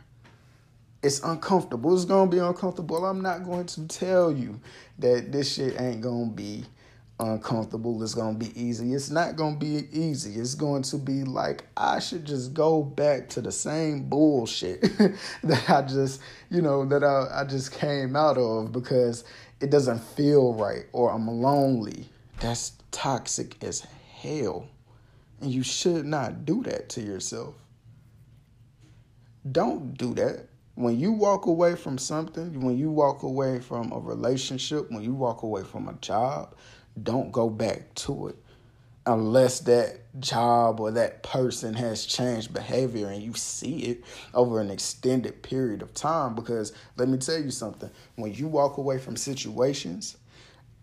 It's 1.04 1.20
uncomfortable. 1.20 1.94
It's 1.94 2.06
gonna 2.06 2.32
be 2.32 2.40
uncomfortable. 2.40 3.06
I'm 3.06 3.22
not 3.22 3.44
going 3.44 3.68
to 3.68 3.88
tell 3.88 4.32
you 4.32 4.60
that 4.98 5.32
this 5.32 5.54
shit 5.54 5.80
ain't 5.80 6.02
gonna 6.02 6.32
be 6.32 6.66
uncomfortable. 7.20 8.02
It's 8.04 8.14
going 8.14 8.38
to 8.38 8.46
be 8.46 8.60
easy. 8.60 8.94
It's 8.94 9.10
not 9.10 9.36
going 9.36 9.60
to 9.60 9.66
be 9.66 9.88
easy. 9.92 10.40
It's 10.40 10.56
going 10.56 10.84
to 10.84 10.98
be 10.98 11.24
like 11.24 11.66
I 11.76 12.00
should 12.00 12.26
just 12.26 12.54
go 12.54 12.84
back 12.84 13.30
to 13.30 13.42
the 13.42 13.52
same 13.52 14.08
bullshit 14.08 14.82
that 15.44 15.70
I 15.70 15.82
just, 15.82 16.22
you 16.50 16.62
know, 16.62 16.86
that 16.86 17.04
I, 17.04 17.42
I 17.42 17.44
just 17.46 17.72
came 17.72 18.16
out 18.16 18.38
of 18.38 18.72
because 18.72 19.24
it 19.60 19.70
doesn't 19.70 20.00
feel 20.00 20.54
right 20.54 20.86
or 20.94 21.12
I'm 21.12 21.28
lonely. 21.28 22.10
That's 22.40 22.74
toxic 22.92 23.64
as 23.64 23.86
hell. 24.20 24.68
And 25.42 25.52
you 25.52 25.64
should 25.64 26.06
not 26.06 26.46
do 26.46 26.64
that 26.64 26.90
to 26.90 27.02
yourself. 27.02 27.56
Don't 29.52 29.98
do 29.98 30.14
that. 30.16 30.48
When 30.76 31.00
you 31.00 31.12
walk 31.12 31.48
away 31.48 31.76
from 31.76 31.98
something, 31.98 32.62
when 32.62 32.78
you 32.78 32.92
walk 32.92 33.24
away 33.24 33.60
from 33.60 33.92
a 33.92 34.00
relationship, 34.00 34.92
when 34.92 35.04
you 35.04 35.14
walk 35.14 35.42
away 35.42 35.64
from 35.64 35.88
a 35.88 35.94
job, 35.94 36.56
don't 37.02 37.32
go 37.32 37.50
back 37.50 37.94
to 37.96 38.28
it 38.28 38.36
unless 39.08 39.62
that 39.62 40.02
job 40.20 40.80
or 40.80 40.92
that 40.92 41.24
person 41.24 41.74
has 41.74 42.06
changed 42.06 42.54
behavior 42.54 43.08
and 43.08 43.22
you 43.22 43.34
see 43.34 43.80
it 43.84 44.04
over 44.34 44.60
an 44.60 44.70
extended 44.70 45.42
period 45.44 45.82
of 45.82 45.94
time. 45.94 46.36
Because 46.36 46.74
let 46.96 47.08
me 47.10 47.18
tell 47.18 47.40
you 47.40 47.52
something 47.52 47.90
when 48.16 48.34
you 48.34 48.48
walk 48.48 48.78
away 48.78 48.98
from 48.98 49.16
situations, 49.16 50.18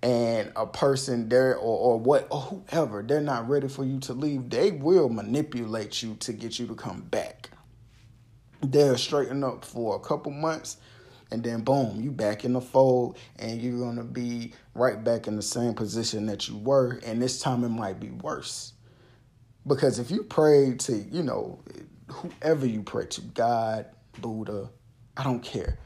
and 0.03 0.53
a 0.55 0.67
person 0.67 1.31
there 1.31 1.57
or, 1.57 1.95
or 1.95 1.99
what 1.99 2.26
or 2.31 2.41
whoever 2.43 3.03
they're 3.03 3.23
not 3.23 3.49
ready 3.49 3.69
for 3.69 3.85
you 3.87 3.99
to 3.99 4.12
leave 4.12 4.50
they 4.50 4.71
will 4.71 5.09
manipulate 5.09 6.03
you 6.03 6.14
to 6.17 6.31
get 6.35 6.59
you 6.59 6.67
to 6.67 6.75
come 6.75 7.00
back 7.00 7.49
they'll 8.61 8.99
straighten 8.99 9.43
up 9.43 9.64
for 9.64 9.97
a 9.97 10.00
couple 10.00 10.31
months 10.31 10.76
and 11.35 11.43
then 11.43 11.62
boom, 11.62 12.00
you 12.00 12.12
back 12.12 12.45
in 12.45 12.53
the 12.53 12.61
fold, 12.61 13.19
and 13.41 13.61
you're 13.61 13.81
gonna 13.81 14.05
be 14.05 14.53
right 14.75 15.03
back 15.03 15.26
in 15.26 15.35
the 15.35 15.43
same 15.43 15.75
position 15.75 16.26
that 16.26 16.49
you 16.49 16.57
were, 16.57 17.00
and 17.05 17.21
this 17.21 17.41
time 17.41 17.64
it 17.64 17.71
might 17.71 17.99
be 17.99 18.11
worse. 18.11 18.74
Because 19.66 19.99
if 19.99 20.11
you 20.11 20.25
pray 20.25 20.75
to, 20.75 20.97
you 20.97 21.23
know, 21.23 21.61
whoever 22.09 22.66
you 22.66 22.83
pray 22.83 23.06
to, 23.06 23.21
God, 23.23 23.87
Buddha, 24.21 24.71
I 25.16 25.25
don't 25.25 25.42
care. 25.42 25.78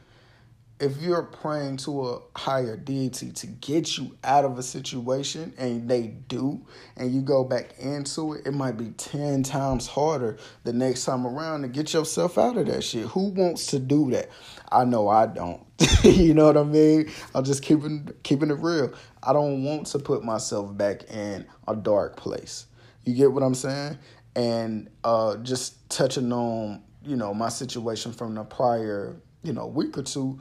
If 0.79 0.97
you're 1.01 1.23
praying 1.23 1.77
to 1.77 2.07
a 2.07 2.21
higher 2.37 2.77
deity 2.77 3.31
to 3.33 3.47
get 3.47 3.97
you 3.97 4.17
out 4.23 4.45
of 4.45 4.57
a 4.57 4.63
situation 4.63 5.53
and 5.57 5.89
they 5.89 6.07
do 6.07 6.65
and 6.95 7.13
you 7.13 7.21
go 7.21 7.43
back 7.43 7.77
into 7.79 8.33
it 8.33 8.47
it 8.47 8.53
might 8.53 8.77
be 8.77 8.91
10 8.91 9.43
times 9.43 9.87
harder 9.87 10.37
the 10.63 10.71
next 10.71 11.03
time 11.03 11.27
around 11.27 11.63
to 11.63 11.67
get 11.67 11.93
yourself 11.93 12.37
out 12.37 12.55
of 12.55 12.67
that 12.67 12.81
shit. 12.81 13.07
Who 13.07 13.27
wants 13.29 13.67
to 13.67 13.79
do 13.79 14.09
that? 14.11 14.29
I 14.71 14.85
know 14.85 15.09
i 15.09 15.25
don't. 15.25 15.65
You 16.03 16.33
know 16.33 16.45
what 16.45 16.55
i 16.55 16.63
mean? 16.63 17.11
I'm 17.35 17.43
just 17.43 17.61
keeping 17.61 18.09
keeping 18.23 18.49
it 18.49 18.59
real. 18.59 18.93
I 19.21 19.33
don't 19.33 19.65
want 19.65 19.87
to 19.87 19.99
put 19.99 20.23
myself 20.23 20.77
back 20.77 21.03
in 21.11 21.45
a 21.67 21.75
dark 21.75 22.15
place 22.15 22.67
you 23.09 23.15
get 23.15 23.31
what 23.31 23.43
i'm 23.43 23.55
saying 23.55 23.97
and 24.35 24.89
uh, 25.03 25.35
just 25.37 25.89
touching 25.89 26.31
on 26.31 26.81
you 27.03 27.15
know 27.15 27.33
my 27.33 27.49
situation 27.49 28.13
from 28.13 28.35
the 28.35 28.43
prior 28.43 29.19
you 29.43 29.51
know 29.51 29.67
week 29.67 29.97
or 29.97 30.03
two 30.03 30.39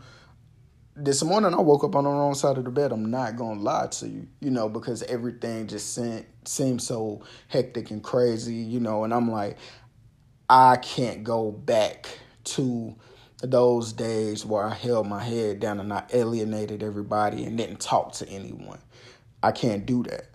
this 1.00 1.22
morning 1.22 1.54
I 1.54 1.60
woke 1.60 1.84
up 1.84 1.94
on 1.94 2.04
the 2.04 2.10
wrong 2.10 2.34
side 2.34 2.58
of 2.58 2.64
the 2.64 2.70
bed. 2.70 2.90
I'm 2.90 3.08
not 3.08 3.36
gonna 3.36 3.60
lie 3.60 3.86
to 3.86 4.08
you, 4.08 4.26
you 4.40 4.50
know, 4.50 4.68
because 4.68 5.04
everything 5.04 5.68
just 5.68 5.94
seemed, 5.94 6.26
seemed 6.44 6.82
so 6.82 7.22
hectic 7.46 7.92
and 7.92 8.02
crazy, 8.02 8.56
you 8.56 8.80
know, 8.80 9.04
and 9.04 9.14
I'm 9.14 9.30
like, 9.30 9.58
I 10.50 10.76
can't 10.76 11.22
go 11.22 11.52
back 11.52 12.08
to 12.44 12.96
those 13.42 13.92
days 13.92 14.44
where 14.44 14.64
I 14.64 14.74
held 14.74 15.06
my 15.06 15.22
head 15.22 15.60
down 15.60 15.78
and 15.78 15.92
I 15.92 16.04
alienated 16.12 16.82
everybody 16.82 17.44
and 17.44 17.56
didn't 17.56 17.78
talk 17.78 18.12
to 18.14 18.28
anyone. 18.28 18.80
I 19.40 19.52
can't 19.52 19.86
do 19.86 20.02
that. 20.04 20.26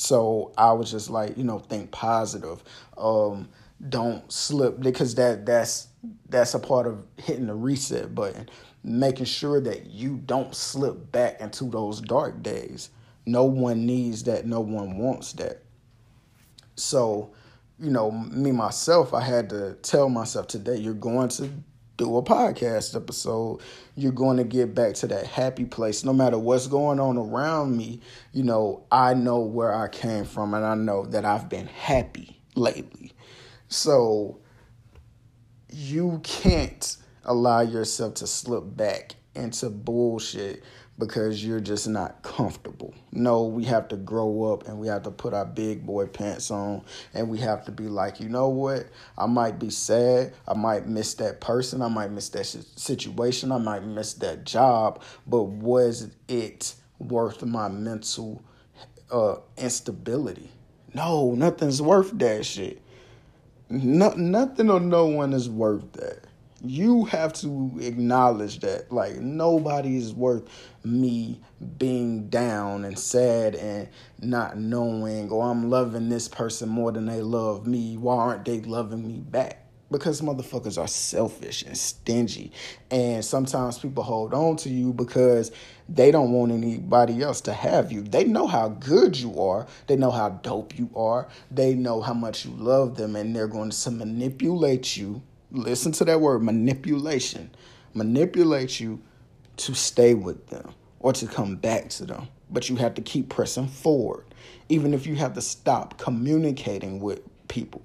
So 0.00 0.52
I 0.56 0.72
was 0.72 0.90
just 0.90 1.10
like, 1.10 1.36
you 1.36 1.44
know, 1.44 1.58
think 1.58 1.90
positive. 1.90 2.64
Um, 2.96 3.50
don't 3.88 4.30
slip 4.32 4.80
because 4.80 5.14
that 5.16 5.44
that's 5.46 5.88
that's 6.28 6.54
a 6.54 6.58
part 6.58 6.86
of 6.86 7.06
hitting 7.16 7.46
the 7.46 7.54
reset 7.54 8.14
button 8.14 8.48
making 8.82 9.26
sure 9.26 9.60
that 9.60 9.86
you 9.86 10.16
don't 10.24 10.54
slip 10.54 11.12
back 11.12 11.40
into 11.40 11.64
those 11.64 12.00
dark 12.00 12.42
days. 12.42 12.90
No 13.26 13.44
one 13.44 13.84
needs 13.84 14.22
that, 14.24 14.46
no 14.46 14.60
one 14.60 14.96
wants 14.96 15.34
that. 15.34 15.62
So, 16.76 17.32
you 17.78 17.90
know, 17.90 18.10
me 18.10 18.52
myself, 18.52 19.12
I 19.12 19.20
had 19.20 19.50
to 19.50 19.74
tell 19.82 20.08
myself 20.08 20.46
today, 20.46 20.76
you're 20.76 20.94
going 20.94 21.28
to 21.30 21.50
do 22.00 22.16
a 22.16 22.22
podcast 22.22 22.96
episode. 22.96 23.60
You're 23.94 24.12
going 24.12 24.38
to 24.38 24.44
get 24.44 24.74
back 24.74 24.94
to 24.94 25.06
that 25.08 25.26
happy 25.26 25.66
place. 25.66 26.02
No 26.02 26.14
matter 26.14 26.38
what's 26.38 26.66
going 26.66 26.98
on 26.98 27.18
around 27.18 27.76
me, 27.76 28.00
you 28.32 28.42
know, 28.42 28.86
I 28.90 29.12
know 29.12 29.40
where 29.40 29.74
I 29.74 29.88
came 29.88 30.24
from 30.24 30.54
and 30.54 30.64
I 30.64 30.74
know 30.74 31.04
that 31.06 31.26
I've 31.26 31.50
been 31.50 31.66
happy 31.66 32.40
lately. 32.54 33.12
So, 33.68 34.38
you 35.68 36.20
can't 36.24 36.96
allow 37.24 37.60
yourself 37.60 38.14
to 38.14 38.26
slip 38.26 38.64
back 38.76 39.14
into 39.34 39.68
bullshit 39.68 40.64
because 41.00 41.44
you're 41.44 41.60
just 41.60 41.88
not 41.88 42.22
comfortable. 42.22 42.94
No, 43.10 43.44
we 43.44 43.64
have 43.64 43.88
to 43.88 43.96
grow 43.96 44.52
up 44.52 44.68
and 44.68 44.78
we 44.78 44.86
have 44.86 45.02
to 45.02 45.10
put 45.10 45.34
our 45.34 45.44
big 45.44 45.84
boy 45.84 46.06
pants 46.06 46.50
on 46.50 46.82
and 47.12 47.28
we 47.28 47.38
have 47.38 47.64
to 47.64 47.72
be 47.72 47.88
like, 47.88 48.20
you 48.20 48.28
know 48.28 48.48
what? 48.48 48.86
I 49.18 49.26
might 49.26 49.58
be 49.58 49.70
sad. 49.70 50.34
I 50.46 50.54
might 50.54 50.86
miss 50.86 51.14
that 51.14 51.40
person. 51.40 51.82
I 51.82 51.88
might 51.88 52.12
miss 52.12 52.28
that 52.28 52.44
situation. 52.44 53.50
I 53.50 53.58
might 53.58 53.82
miss 53.82 54.14
that 54.14 54.44
job. 54.44 55.02
But 55.26 55.44
was 55.44 56.10
it 56.28 56.74
worth 57.00 57.42
my 57.42 57.68
mental 57.68 58.44
uh, 59.10 59.36
instability? 59.56 60.50
No, 60.94 61.34
nothing's 61.34 61.82
worth 61.82 62.16
that 62.18 62.44
shit. 62.44 62.82
No, 63.68 64.10
nothing 64.10 64.70
or 64.70 64.80
no 64.80 65.06
one 65.06 65.32
is 65.32 65.48
worth 65.48 65.92
that 65.92 66.26
you 66.62 67.04
have 67.06 67.32
to 67.32 67.78
acknowledge 67.80 68.60
that 68.60 68.92
like 68.92 69.16
nobody 69.16 69.96
is 69.96 70.12
worth 70.12 70.44
me 70.84 71.40
being 71.78 72.28
down 72.28 72.84
and 72.84 72.98
sad 72.98 73.54
and 73.54 73.88
not 74.20 74.58
knowing 74.58 75.30
or 75.30 75.50
I'm 75.50 75.70
loving 75.70 76.08
this 76.08 76.28
person 76.28 76.68
more 76.68 76.92
than 76.92 77.06
they 77.06 77.22
love 77.22 77.66
me. 77.66 77.96
Why 77.96 78.16
aren't 78.16 78.44
they 78.44 78.60
loving 78.60 79.06
me 79.06 79.20
back? 79.20 79.66
Because 79.90 80.20
motherfuckers 80.20 80.80
are 80.80 80.86
selfish 80.86 81.62
and 81.62 81.76
stingy. 81.76 82.52
And 82.92 83.24
sometimes 83.24 83.78
people 83.78 84.04
hold 84.04 84.32
on 84.32 84.56
to 84.58 84.68
you 84.68 84.92
because 84.92 85.50
they 85.88 86.12
don't 86.12 86.30
want 86.30 86.52
anybody 86.52 87.22
else 87.22 87.40
to 87.42 87.52
have 87.52 87.90
you. 87.90 88.02
They 88.02 88.22
know 88.22 88.46
how 88.46 88.68
good 88.68 89.18
you 89.18 89.40
are. 89.40 89.66
They 89.88 89.96
know 89.96 90.12
how 90.12 90.28
dope 90.28 90.78
you 90.78 90.90
are. 90.94 91.26
They 91.50 91.74
know 91.74 92.00
how 92.02 92.14
much 92.14 92.44
you 92.44 92.52
love 92.52 92.96
them 92.96 93.16
and 93.16 93.34
they're 93.34 93.48
going 93.48 93.70
to 93.70 93.90
manipulate 93.90 94.96
you 94.96 95.22
listen 95.52 95.92
to 95.92 96.04
that 96.04 96.20
word 96.20 96.42
manipulation, 96.42 97.50
manipulate 97.94 98.80
you 98.80 99.00
to 99.58 99.74
stay 99.74 100.14
with 100.14 100.48
them 100.48 100.74
or 100.98 101.12
to 101.12 101.26
come 101.26 101.56
back 101.56 101.88
to 101.90 102.04
them. 102.06 102.28
But 102.50 102.68
you 102.68 102.76
have 102.76 102.94
to 102.94 103.02
keep 103.02 103.28
pressing 103.28 103.68
forward, 103.68 104.24
even 104.68 104.92
if 104.92 105.06
you 105.06 105.14
have 105.16 105.34
to 105.34 105.40
stop 105.40 105.98
communicating 105.98 107.00
with 107.00 107.20
people, 107.48 107.82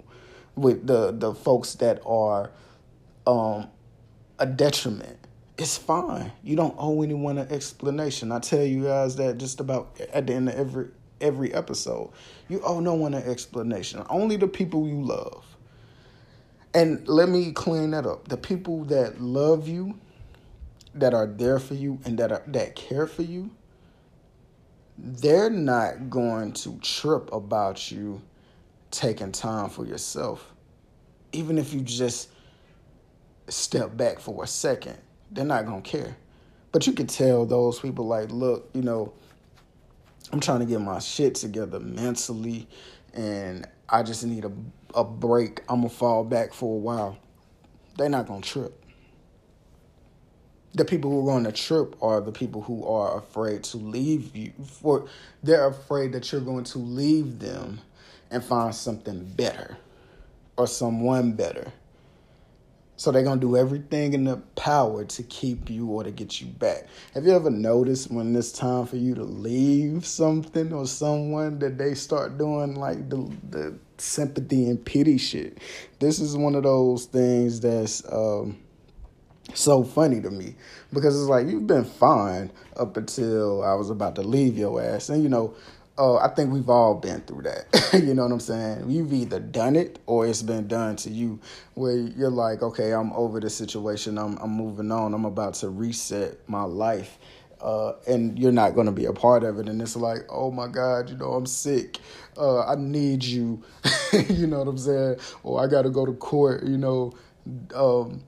with 0.56 0.88
the 0.88 1.12
the 1.12 1.34
folks 1.34 1.76
that 1.76 2.02
are 2.06 2.52
um, 3.28 3.68
a 4.40 4.46
detriment. 4.46 5.18
It's 5.58 5.78
fine. 5.78 6.32
You 6.44 6.56
don't 6.56 6.76
owe 6.78 7.02
anyone 7.02 7.38
an 7.38 7.50
explanation. 7.50 8.32
I 8.32 8.40
tell 8.40 8.64
you 8.64 8.84
guys 8.84 9.16
that 9.18 9.38
just 9.38 9.60
about 9.60 10.00
at 10.12 10.28
the 10.28 10.34
end 10.34 10.50
of 10.50 10.56
every 10.56 10.88
every 11.22 11.54
episode. 11.54 12.12
You 12.50 12.62
owe 12.62 12.80
no 12.80 12.94
one 12.94 13.14
an 13.14 13.24
explanation. 13.24 14.04
Only 14.10 14.36
the 14.38 14.48
people 14.48 14.88
you 14.88 15.02
love. 15.02 15.55
And 16.76 17.08
let 17.08 17.30
me 17.30 17.54
clean 17.54 17.92
that 17.92 18.06
up. 18.06 18.28
The 18.28 18.36
people 18.36 18.84
that 18.86 19.22
love 19.22 19.68
you, 19.68 19.98
that 20.94 21.14
are 21.14 21.26
there 21.26 21.58
for 21.58 21.74
you, 21.74 22.00
and 22.04 22.20
that 22.20 22.34
are, 22.34 22.44
that 22.48 22.76
care 22.76 23.08
for 23.08 23.22
you, 23.24 23.50
they're 24.98 25.50
not 25.50 26.10
going 26.10 26.52
to 26.52 26.78
trip 26.80 27.32
about 27.32 27.92
you 27.92 28.22
taking 28.92 29.32
time 29.32 29.70
for 29.70 29.86
yourself. 29.86 30.52
Even 31.32 31.58
if 31.58 31.74
you 31.74 31.80
just 31.80 32.30
step 33.48 33.96
back 33.96 34.20
for 34.20 34.44
a 34.44 34.48
second, 34.48 34.98
they're 35.32 35.46
not 35.46 35.66
going 35.66 35.82
to 35.82 35.90
care. 35.90 36.18
But 36.74 36.88
you 36.88 36.94
can 36.94 37.08
tell 37.08 37.46
those 37.46 37.80
people, 37.80 38.06
like, 38.06 38.32
look, 38.32 38.70
you 38.74 38.82
know, 38.82 39.14
I'm 40.34 40.42
trying 40.42 40.60
to 40.60 40.66
get 40.66 40.82
my 40.82 41.00
shit 41.00 41.36
together 41.36 41.80
mentally, 41.80 42.68
and 43.14 43.66
I 43.90 44.04
just 44.04 44.26
need 44.26 44.46
a 44.46 44.52
a 44.96 45.04
break, 45.04 45.62
I'm 45.70 45.82
gonna 45.82 45.90
fall 45.90 46.24
back 46.24 46.54
for 46.54 46.74
a 46.74 46.80
while. 46.80 47.18
They're 47.98 48.10
not 48.10 48.28
gonna 48.28 48.42
trip. 48.42 48.82
The 50.74 50.86
people 50.86 51.12
who 51.12 51.22
are 51.22 51.34
going 51.34 51.46
to 51.46 51.54
trip 51.54 51.96
are 52.02 52.20
the 52.20 52.34
people 52.34 52.62
who 52.62 52.86
are 52.86 53.18
afraid 53.18 53.64
to 53.66 53.78
leave 53.78 54.36
you. 54.36 54.52
For 54.66 55.08
they're 55.42 55.68
afraid 55.68 56.12
that 56.14 56.32
you're 56.32 56.42
going 56.42 56.66
to 56.66 56.80
leave 56.80 57.40
them 57.40 57.80
and 58.30 58.44
find 58.44 58.76
something 58.76 59.24
better 59.24 59.78
or 60.58 60.68
someone 60.68 61.32
better. 61.32 61.72
So 62.98 63.12
they're 63.12 63.24
gonna 63.24 63.40
do 63.40 63.56
everything 63.58 64.14
in 64.14 64.26
their 64.26 64.42
power 64.56 65.06
to 65.06 65.24
keep 65.24 65.70
you 65.70 65.88
or 65.88 66.04
to 66.04 66.12
get 66.12 66.42
you 66.42 66.48
back. 66.48 66.88
Have 67.14 67.26
you 67.26 67.34
ever 67.34 67.50
noticed 67.50 68.12
when 68.12 68.36
it's 68.36 68.52
time 68.52 68.86
for 68.86 68.96
you 68.98 69.16
to 69.16 69.24
leave 69.24 70.06
something 70.06 70.72
or 70.74 70.88
someone 70.88 71.60
that 71.60 71.78
they 71.78 71.94
start 71.94 72.38
doing 72.38 72.76
like 72.76 73.10
the 73.10 73.30
the 73.50 73.78
sympathy 73.98 74.70
and 74.70 74.84
pity 74.84 75.18
shit? 75.18 75.60
This 76.00 76.20
is 76.20 76.38
one 76.38 76.56
of 76.56 76.64
those 76.64 77.06
things 77.06 77.60
that's 77.60 78.04
um, 78.12 78.58
so 79.54 79.84
funny 79.84 80.22
to 80.22 80.30
me 80.30 80.56
because 80.94 81.20
it's 81.20 81.30
like 81.30 81.48
you've 81.48 81.68
been 81.68 81.86
fine 81.86 82.52
up 82.78 82.98
until 82.98 83.64
I 83.64 83.74
was 83.74 83.90
about 83.90 84.16
to 84.16 84.22
leave 84.22 84.58
your 84.58 84.82
ass, 84.82 85.10
and 85.10 85.24
you 85.24 85.30
know 85.30 85.56
uh, 85.98 86.18
I 86.18 86.28
think 86.30 86.52
we've 86.52 86.70
all 86.70 86.96
been 86.96 87.22
through 87.22 87.44
that. 87.44 87.94
you 87.94 88.14
know 88.14 88.24
what 88.24 88.32
I'm 88.32 88.40
saying? 88.40 88.90
You've 88.90 89.14
either 89.14 89.40
done 89.40 89.76
it 89.76 90.00
or 90.06 90.28
it's 90.28 90.42
been 90.42 90.68
done 90.68 90.98
to 90.98 91.10
you, 91.10 91.40
where 91.74 91.96
you're 91.96 92.30
like, 92.30 92.62
okay, 92.62 92.94
I'm 92.94 93.14
over 93.14 93.40
the 93.40 93.50
situation. 93.50 94.18
I'm 94.18 94.38
I'm 94.38 94.52
moving 94.52 94.92
on. 94.92 95.14
I'm 95.14 95.26
about 95.26 95.54
to 95.56 95.70
reset 95.70 96.38
my 96.50 96.64
life, 96.64 97.18
uh, 97.66 97.94
and 98.08 98.38
you're 98.38 98.52
not 98.52 98.76
going 98.76 98.86
to 98.86 98.92
be 98.92 99.06
a 99.06 99.14
part 99.14 99.44
of 99.44 99.58
it. 99.58 99.68
And 99.68 99.82
it's 99.82 99.96
like, 99.96 100.20
oh 100.30 100.52
my 100.52 100.68
God, 100.68 101.10
you 101.10 101.18
know, 101.18 101.34
I'm 101.34 101.48
sick. 101.48 101.98
Uh, 102.38 102.64
I 102.64 102.76
need 102.76 103.24
you. 103.24 103.64
you 104.30 104.46
know 104.46 104.60
what 104.60 104.68
I'm 104.68 104.78
saying? 104.78 105.16
Or 105.42 105.64
I 105.64 105.68
got 105.68 105.82
to 105.82 105.90
go 105.90 106.06
to 106.06 106.14
court. 106.14 106.64
You 106.64 106.78
know. 106.78 107.14
Um, 107.76 108.24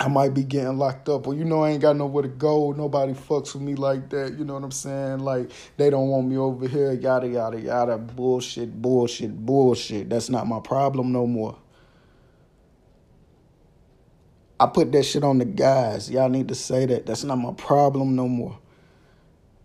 I 0.00 0.06
might 0.06 0.32
be 0.32 0.44
getting 0.44 0.78
locked 0.78 1.08
up, 1.08 1.26
or 1.26 1.34
you 1.34 1.44
know, 1.44 1.64
I 1.64 1.70
ain't 1.70 1.82
got 1.82 1.96
nowhere 1.96 2.22
to 2.22 2.28
go. 2.28 2.70
Nobody 2.70 3.14
fucks 3.14 3.54
with 3.54 3.62
me 3.62 3.74
like 3.74 4.10
that. 4.10 4.38
You 4.38 4.44
know 4.44 4.54
what 4.54 4.62
I'm 4.62 4.70
saying? 4.70 5.20
Like 5.20 5.50
they 5.76 5.90
don't 5.90 6.08
want 6.08 6.28
me 6.28 6.36
over 6.36 6.68
here. 6.68 6.92
Yada 6.92 7.26
yada 7.26 7.60
yada. 7.60 7.98
Bullshit. 7.98 8.80
Bullshit. 8.80 9.34
Bullshit. 9.44 10.08
That's 10.08 10.30
not 10.30 10.46
my 10.46 10.60
problem 10.60 11.10
no 11.10 11.26
more. 11.26 11.58
I 14.60 14.66
put 14.66 14.90
that 14.92 15.04
shit 15.04 15.22
on 15.22 15.38
the 15.38 15.44
guys. 15.44 16.10
Y'all 16.10 16.28
need 16.28 16.48
to 16.48 16.54
say 16.54 16.86
that. 16.86 17.06
That's 17.06 17.24
not 17.24 17.36
my 17.36 17.52
problem 17.52 18.16
no 18.16 18.26
more. 18.26 18.58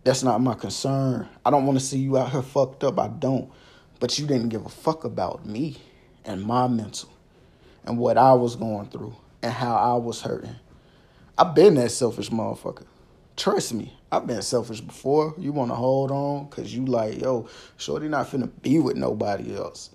That's 0.04 0.22
not 0.22 0.40
my 0.40 0.54
concern. 0.54 1.28
I 1.44 1.50
don't 1.50 1.66
want 1.66 1.78
to 1.78 1.84
see 1.84 1.98
you 1.98 2.16
out 2.18 2.30
here 2.30 2.42
fucked 2.42 2.84
up. 2.84 2.98
I 2.98 3.08
don't. 3.08 3.50
But 3.98 4.18
you 4.18 4.26
didn't 4.26 4.50
give 4.50 4.66
a 4.66 4.68
fuck 4.68 5.04
about 5.04 5.46
me 5.46 5.78
and 6.24 6.42
my 6.42 6.68
mental 6.68 7.08
and 7.84 7.98
what 7.98 8.18
I 8.18 8.34
was 8.34 8.54
going 8.54 8.88
through 8.88 9.16
and 9.42 9.52
how 9.52 9.74
I 9.74 9.94
was 9.94 10.20
hurting. 10.20 10.56
I've 11.36 11.54
been 11.54 11.74
that 11.74 11.90
selfish 11.90 12.30
motherfucker. 12.30 12.84
Trust 13.36 13.74
me, 13.74 13.92
I've 14.12 14.26
been 14.26 14.42
selfish 14.42 14.80
before. 14.80 15.34
You 15.38 15.50
want 15.50 15.70
to 15.70 15.74
hold 15.74 16.12
on 16.12 16.46
because 16.46 16.74
you 16.74 16.84
like, 16.84 17.20
yo, 17.20 17.48
Shorty 17.76 18.08
not 18.08 18.28
finna 18.28 18.48
be 18.62 18.78
with 18.78 18.96
nobody 18.96 19.56
else. 19.56 19.90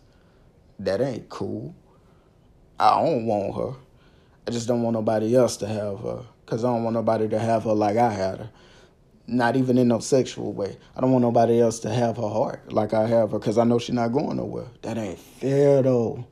That 0.80 1.00
ain't 1.00 1.30
cool. 1.30 1.74
I 2.78 3.02
don't 3.02 3.26
want 3.26 3.56
her. 3.56 3.80
I 4.50 4.52
just 4.52 4.68
don't 4.68 4.82
want 4.82 4.96
nobody 4.96 5.36
else 5.36 5.58
to 5.58 5.68
have 5.68 6.00
her 6.00 6.26
because 6.44 6.66
I 6.66 6.74
don't 6.74 6.84
want 6.84 6.96
nobody 6.96 7.28
to 7.28 7.38
have 7.38 7.66
her 7.66 7.74
like 7.74 7.98
I 7.98 8.12
had 8.12 8.40
her. 8.40 8.50
Not 9.28 9.56
even 9.56 9.78
in 9.78 9.90
no 9.90 10.00
sexual 10.00 10.54
way. 10.54 10.76
I 10.96 11.02
don't 11.02 11.12
want 11.12 11.22
nobody 11.22 11.62
else 11.62 11.78
to 11.82 11.94
have 11.94 12.18
her 12.18 12.28
heart 12.28 12.74
like 12.74 12.92
I 12.92 13.06
have 13.06 13.30
her 13.30 13.38
because 13.38 13.60
I 13.60 13.64
know 13.64 13.78
she's 13.78 13.94
not 13.94 14.08
going 14.08 14.38
nowhere. 14.38 14.66
That 14.82 14.98
ain't 14.98 15.20
fair 15.20 15.84
though. 15.84 16.26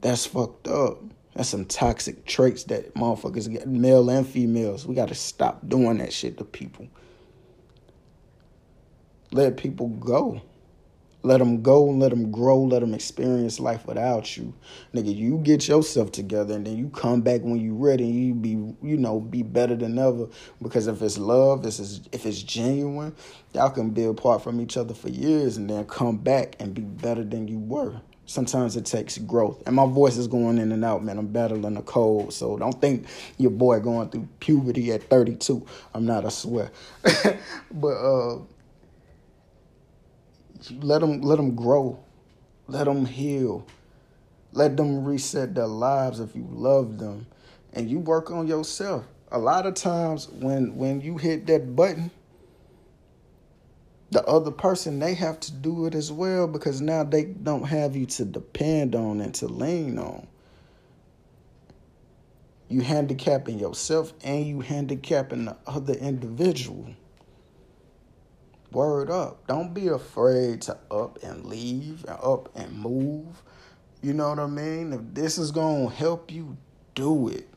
That's 0.00 0.26
fucked 0.26 0.66
up. 0.66 0.98
That's 1.36 1.48
some 1.48 1.64
toxic 1.64 2.26
traits 2.26 2.64
that 2.64 2.92
motherfuckers 2.96 3.48
get, 3.48 3.68
male 3.68 4.10
and 4.10 4.26
females. 4.26 4.84
We 4.84 4.96
got 4.96 5.10
to 5.10 5.14
stop 5.14 5.68
doing 5.68 5.98
that 5.98 6.12
shit 6.12 6.38
to 6.38 6.44
people. 6.44 6.88
Let 9.30 9.56
people 9.56 9.90
go. 9.90 10.42
Let 11.24 11.38
them 11.38 11.62
go 11.62 11.88
and 11.88 11.98
let 11.98 12.10
them 12.10 12.30
grow. 12.30 12.62
Let 12.62 12.80
them 12.80 12.92
experience 12.92 13.58
life 13.58 13.86
without 13.86 14.36
you. 14.36 14.52
Nigga, 14.92 15.16
you 15.16 15.38
get 15.38 15.66
yourself 15.66 16.12
together 16.12 16.54
and 16.54 16.66
then 16.66 16.76
you 16.76 16.90
come 16.90 17.22
back 17.22 17.40
when 17.40 17.58
you 17.58 17.74
ready 17.74 18.04
and 18.04 18.26
you 18.26 18.34
be, 18.34 18.50
you 18.86 18.98
know, 18.98 19.20
be 19.20 19.42
better 19.42 19.74
than 19.74 19.98
ever. 19.98 20.28
Because 20.60 20.86
if 20.86 21.00
it's 21.00 21.16
love, 21.16 21.62
this 21.62 21.80
is 21.80 22.02
if 22.12 22.26
it's 22.26 22.42
genuine, 22.42 23.16
y'all 23.54 23.70
can 23.70 23.88
be 23.88 24.04
apart 24.04 24.42
from 24.42 24.60
each 24.60 24.76
other 24.76 24.92
for 24.92 25.08
years 25.08 25.56
and 25.56 25.70
then 25.70 25.86
come 25.86 26.18
back 26.18 26.56
and 26.60 26.74
be 26.74 26.82
better 26.82 27.24
than 27.24 27.48
you 27.48 27.58
were. 27.58 28.02
Sometimes 28.26 28.76
it 28.76 28.86
takes 28.86 29.18
growth. 29.18 29.62
And 29.66 29.76
my 29.76 29.86
voice 29.86 30.16
is 30.16 30.26
going 30.26 30.58
in 30.58 30.72
and 30.72 30.84
out, 30.84 31.04
man. 31.04 31.18
I'm 31.18 31.26
battling 31.28 31.76
a 31.76 31.82
cold. 31.82 32.32
So 32.32 32.56
don't 32.58 32.80
think 32.80 33.06
your 33.38 33.50
boy 33.50 33.80
going 33.80 34.10
through 34.10 34.28
puberty 34.40 34.92
at 34.92 35.02
32. 35.04 35.64
I'm 35.94 36.06
not, 36.06 36.24
I 36.24 36.30
swear. 36.30 36.70
but 37.70 37.88
uh, 37.88 38.38
let 40.70 41.00
them 41.00 41.20
let 41.22 41.36
them 41.36 41.54
grow. 41.54 41.98
Let 42.68 42.84
them 42.86 43.06
heal. 43.06 43.66
Let 44.52 44.76
them 44.76 45.04
reset 45.04 45.54
their 45.54 45.66
lives 45.66 46.20
if 46.20 46.36
you 46.36 46.46
love 46.50 46.98
them. 46.98 47.26
And 47.72 47.90
you 47.90 47.98
work 47.98 48.30
on 48.30 48.46
yourself. 48.46 49.04
A 49.32 49.38
lot 49.38 49.66
of 49.66 49.74
times 49.74 50.28
when 50.28 50.76
when 50.76 51.00
you 51.00 51.18
hit 51.18 51.46
that 51.48 51.74
button, 51.76 52.10
the 54.10 54.24
other 54.26 54.52
person 54.52 54.98
they 55.00 55.14
have 55.14 55.40
to 55.40 55.52
do 55.52 55.86
it 55.86 55.94
as 55.94 56.12
well 56.12 56.46
because 56.46 56.80
now 56.80 57.04
they 57.04 57.24
don't 57.24 57.64
have 57.64 57.96
you 57.96 58.06
to 58.06 58.24
depend 58.24 58.94
on 58.94 59.20
and 59.20 59.34
to 59.34 59.48
lean 59.48 59.98
on 59.98 60.26
You 62.68 62.80
handicapping 62.82 63.58
yourself 63.58 64.12
and 64.24 64.46
you 64.46 64.60
handicapping 64.60 65.46
the 65.46 65.56
other 65.66 65.94
individual. 65.94 66.88
Word 68.74 69.08
up. 69.08 69.46
Don't 69.46 69.72
be 69.72 69.86
afraid 69.86 70.62
to 70.62 70.76
up 70.90 71.22
and 71.22 71.44
leave 71.44 72.04
and 72.08 72.18
up 72.20 72.48
and 72.56 72.76
move. 72.76 73.42
You 74.02 74.12
know 74.12 74.30
what 74.30 74.40
I 74.40 74.46
mean? 74.46 74.92
If 74.92 75.00
this 75.14 75.38
is 75.38 75.52
going 75.52 75.88
to 75.88 75.94
help 75.94 76.32
you, 76.32 76.56
do 76.96 77.28
it. 77.28 77.48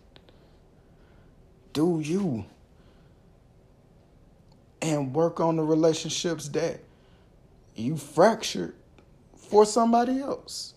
Do 1.74 2.00
you. 2.00 2.46
And 4.82 5.14
work 5.14 5.40
on 5.40 5.56
the 5.56 5.64
relationships 5.64 6.50
that 6.50 6.82
you 7.76 7.98
fractured 7.98 8.76
for 9.36 9.66
somebody 9.66 10.20
else. 10.20 10.76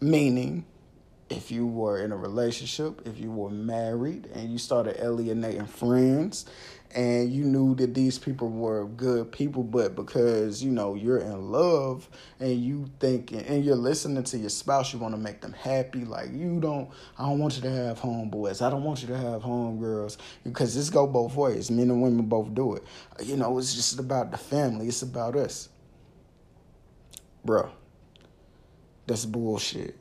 Meaning, 0.00 0.64
if 1.28 1.50
you 1.50 1.66
were 1.66 2.02
in 2.02 2.10
a 2.10 2.16
relationship, 2.16 3.06
if 3.06 3.20
you 3.20 3.30
were 3.30 3.50
married 3.50 4.26
and 4.34 4.50
you 4.50 4.58
started 4.58 4.96
alienating 4.98 5.66
friends 5.66 6.46
and 6.92 7.32
you 7.32 7.44
knew 7.44 7.74
that 7.76 7.94
these 7.94 8.18
people 8.18 8.48
were 8.48 8.86
good 8.86 9.30
people, 9.30 9.62
but 9.62 9.94
because 9.94 10.62
you 10.62 10.72
know 10.72 10.94
you're 10.94 11.18
in 11.18 11.52
love 11.52 12.08
and 12.40 12.60
you 12.60 12.90
think 12.98 13.30
and 13.30 13.64
you're 13.64 13.76
listening 13.76 14.24
to 14.24 14.38
your 14.38 14.50
spouse, 14.50 14.92
you 14.92 14.98
want 14.98 15.14
to 15.14 15.20
make 15.20 15.40
them 15.40 15.52
happy. 15.52 16.04
Like 16.04 16.32
you 16.32 16.58
don't, 16.60 16.90
I 17.16 17.28
don't 17.28 17.38
want 17.38 17.56
you 17.56 17.62
to 17.62 17.70
have 17.70 18.00
homeboys. 18.00 18.60
I 18.60 18.70
don't 18.70 18.82
want 18.82 19.02
you 19.02 19.08
to 19.08 19.16
have 19.16 19.42
homegirls 19.42 20.16
because 20.42 20.74
this 20.74 20.90
go 20.90 21.06
both 21.06 21.36
ways. 21.36 21.70
Men 21.70 21.90
and 21.90 22.02
women 22.02 22.26
both 22.26 22.52
do 22.54 22.74
it. 22.74 22.84
You 23.22 23.36
know, 23.36 23.56
it's 23.58 23.74
just 23.74 24.00
about 24.00 24.32
the 24.32 24.38
family. 24.38 24.88
It's 24.88 25.02
about 25.02 25.36
us, 25.36 25.68
bro. 27.44 27.70
That's 29.06 29.26
bullshit. 29.26 29.96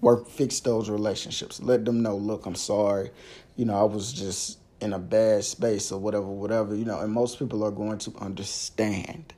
Work, 0.00 0.28
fix 0.28 0.60
those 0.60 0.90
relationships. 0.90 1.60
Let 1.60 1.84
them 1.84 2.02
know. 2.02 2.16
Look, 2.16 2.46
I'm 2.46 2.54
sorry. 2.54 3.10
You 3.56 3.66
know, 3.66 3.74
I 3.74 3.84
was 3.84 4.12
just 4.12 4.58
in 4.82 4.92
a 4.92 4.98
bad 4.98 5.44
space 5.44 5.92
or 5.92 6.00
whatever, 6.00 6.26
whatever, 6.26 6.74
you 6.74 6.84
know, 6.84 6.98
and 6.98 7.12
most 7.12 7.38
people 7.38 7.62
are 7.64 7.70
going 7.70 7.98
to 7.98 8.12
understand 8.18 9.32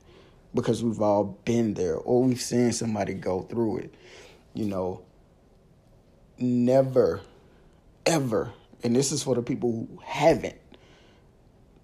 because 0.55 0.83
we've 0.83 1.01
all 1.01 1.39
been 1.45 1.75
there 1.75 1.97
or 1.97 2.23
we've 2.23 2.41
seen 2.41 2.71
somebody 2.71 3.13
go 3.13 3.43
through 3.43 3.77
it. 3.77 3.93
You 4.55 4.65
know, 4.65 5.03
never, 6.39 7.21
ever, 8.07 8.51
and 8.83 8.95
this 8.95 9.11
is 9.11 9.21
for 9.21 9.35
the 9.35 9.43
people 9.43 9.71
who 9.71 10.01
haven't, 10.03 10.57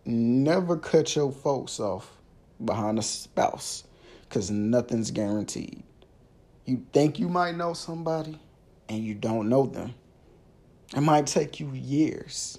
never 0.06 0.76
cut 0.76 1.16
your 1.16 1.32
folks 1.32 1.80
off 1.80 2.18
behind 2.66 2.98
a 2.98 3.04
spouse 3.04 3.84
because 4.28 4.50
nothing's 4.50 5.12
guaranteed. 5.12 5.84
You 6.66 6.84
think 6.94 7.20
you 7.20 7.30
might 7.30 7.56
know 7.56 7.74
somebody 7.74 8.40
and 8.90 9.04
you 9.04 9.14
don't 9.14 9.50
know 9.50 9.68
them. 9.68 9.94
It 10.96 11.02
might 11.02 11.28
take 11.28 11.60
you 11.60 11.72
years 11.74 12.58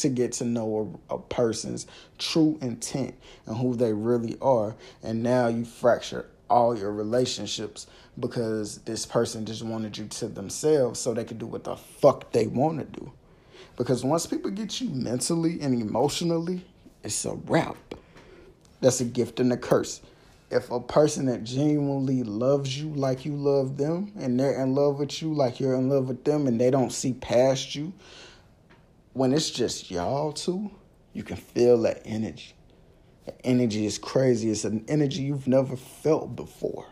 to 0.00 0.08
get 0.08 0.32
to 0.32 0.44
know 0.44 1.00
a, 1.10 1.14
a, 1.14 1.18
person's 1.18 1.86
true 2.18 2.58
intent 2.60 3.14
and 3.46 3.56
who 3.56 3.74
they 3.74 3.92
really 3.92 4.36
are. 4.40 4.74
And 5.02 5.22
now 5.22 5.48
you 5.48 5.64
fracture 5.64 6.26
all 6.48 6.76
your 6.76 6.92
relationships 6.92 7.86
because 8.18 8.78
this 8.78 9.06
person 9.06 9.46
just 9.46 9.62
wanted 9.62 9.96
you 9.96 10.06
to 10.06 10.28
themselves 10.28 10.98
so 11.00 11.14
they 11.14 11.24
could 11.24 11.38
do 11.38 11.46
what 11.46 11.64
the 11.64 11.76
fuck 11.76 12.32
they 12.32 12.46
want 12.46 12.78
to 12.78 13.00
do. 13.00 13.12
Because 13.76 14.04
once 14.04 14.26
people 14.26 14.50
get 14.50 14.80
you 14.80 14.90
mentally 14.90 15.60
and 15.60 15.80
emotionally, 15.80 16.64
it's 17.02 17.24
a 17.24 17.34
wrap. 17.46 17.76
That's 18.80 19.00
a 19.00 19.04
gift 19.04 19.40
and 19.40 19.52
a 19.52 19.56
curse. 19.56 20.00
If 20.50 20.70
a 20.70 20.80
person 20.80 21.26
that 21.26 21.44
genuinely 21.44 22.24
loves 22.24 22.78
you 22.78 22.88
like 22.88 23.24
you 23.24 23.36
love 23.36 23.76
them 23.76 24.12
and 24.18 24.38
they're 24.38 24.60
in 24.60 24.74
love 24.74 24.98
with 24.98 25.22
you 25.22 25.32
like 25.32 25.60
you're 25.60 25.74
in 25.74 25.88
love 25.88 26.08
with 26.08 26.24
them 26.24 26.46
and 26.46 26.60
they 26.60 26.70
don't 26.70 26.92
see 26.92 27.12
past 27.12 27.76
you, 27.76 27.92
when 29.12 29.32
it's 29.32 29.50
just 29.50 29.90
y'all 29.90 30.32
two, 30.32 30.70
you 31.12 31.22
can 31.22 31.36
feel 31.36 31.82
that 31.82 32.02
energy. 32.04 32.54
The 33.26 33.46
energy 33.46 33.86
is 33.86 33.98
crazy. 33.98 34.50
It's 34.50 34.64
an 34.64 34.84
energy 34.88 35.22
you've 35.22 35.48
never 35.48 35.76
felt 35.76 36.36
before. 36.36 36.86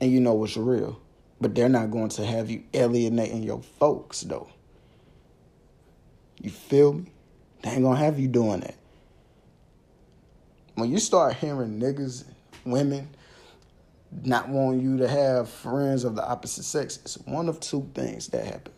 And 0.00 0.10
you 0.10 0.20
know 0.20 0.42
it's 0.44 0.56
real. 0.56 1.00
But 1.40 1.54
they're 1.54 1.68
not 1.68 1.90
going 1.90 2.10
to 2.10 2.24
have 2.24 2.48
you 2.48 2.62
alienating 2.72 3.42
your 3.42 3.62
folks, 3.62 4.22
though. 4.22 4.48
You 6.40 6.50
feel 6.50 6.92
me? 6.92 7.12
They 7.62 7.70
ain't 7.70 7.82
gonna 7.82 7.98
have 7.98 8.18
you 8.18 8.28
doing 8.28 8.60
that. 8.60 8.76
When 10.74 10.90
you 10.90 10.98
start 10.98 11.34
hearing 11.36 11.80
niggas, 11.80 12.24
women, 12.64 13.08
not 14.22 14.48
wanting 14.48 14.80
you 14.80 14.98
to 14.98 15.08
have 15.08 15.48
friends 15.48 16.04
of 16.04 16.14
the 16.14 16.26
opposite 16.26 16.64
sex, 16.64 16.98
it's 16.98 17.16
one 17.18 17.48
of 17.48 17.60
two 17.60 17.90
things 17.94 18.28
that 18.28 18.44
happen 18.44 18.73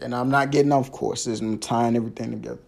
and 0.00 0.14
I'm 0.14 0.30
not 0.30 0.50
getting 0.50 0.72
off 0.72 0.92
course. 0.92 1.26
I'm 1.26 1.58
tying 1.58 1.96
everything 1.96 2.30
together. 2.30 2.60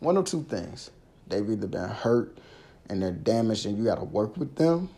One 0.00 0.16
or 0.16 0.22
two 0.22 0.42
things. 0.42 0.90
They've 1.28 1.48
either 1.48 1.66
been 1.66 1.88
hurt 1.88 2.36
and 2.88 3.02
they're 3.02 3.12
damaged, 3.12 3.66
and 3.66 3.78
you 3.78 3.84
got 3.84 3.96
to 3.96 4.04
work 4.04 4.36
with 4.36 4.56
them, 4.56 4.90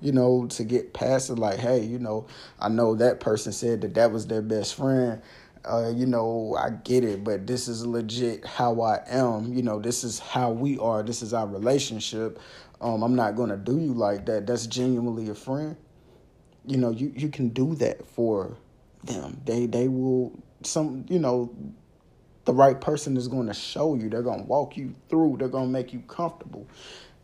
you 0.00 0.12
know, 0.12 0.46
to 0.46 0.64
get 0.64 0.94
past 0.94 1.28
it. 1.30 1.34
Like, 1.34 1.58
hey, 1.58 1.84
you 1.84 1.98
know, 1.98 2.26
I 2.58 2.68
know 2.68 2.94
that 2.94 3.20
person 3.20 3.52
said 3.52 3.82
that 3.82 3.94
that 3.94 4.12
was 4.12 4.26
their 4.26 4.42
best 4.42 4.74
friend. 4.76 5.20
Uh, 5.64 5.90
you 5.94 6.06
know, 6.06 6.56
I 6.58 6.70
get 6.70 7.04
it, 7.04 7.24
but 7.24 7.46
this 7.46 7.68
is 7.68 7.86
legit 7.86 8.44
how 8.46 8.80
I 8.82 9.02
am. 9.06 9.52
You 9.52 9.62
know, 9.62 9.80
this 9.80 10.04
is 10.04 10.18
how 10.18 10.50
we 10.50 10.78
are. 10.78 11.02
This 11.02 11.22
is 11.22 11.32
our 11.32 11.46
relationship. 11.46 12.38
Um, 12.80 13.02
I'm 13.02 13.14
not 13.14 13.34
gonna 13.34 13.56
do 13.56 13.78
you 13.78 13.94
like 13.94 14.26
that. 14.26 14.46
That's 14.46 14.66
genuinely 14.66 15.28
a 15.30 15.34
friend. 15.34 15.76
You 16.66 16.76
know, 16.76 16.90
you 16.90 17.12
you 17.16 17.28
can 17.28 17.48
do 17.48 17.74
that 17.76 18.06
for 18.06 18.56
them. 19.04 19.40
They 19.44 19.66
they 19.66 19.88
will 19.88 20.32
some 20.66 21.04
you 21.08 21.18
know 21.18 21.54
the 22.44 22.52
right 22.52 22.80
person 22.80 23.16
is 23.16 23.28
going 23.28 23.46
to 23.46 23.54
show 23.54 23.94
you. 23.94 24.08
They're 24.08 24.22
going 24.22 24.40
to 24.40 24.46
walk 24.46 24.76
you 24.76 24.94
through. 25.08 25.38
They're 25.38 25.48
going 25.48 25.66
to 25.66 25.72
make 25.72 25.92
you 25.92 26.00
comfortable. 26.00 26.66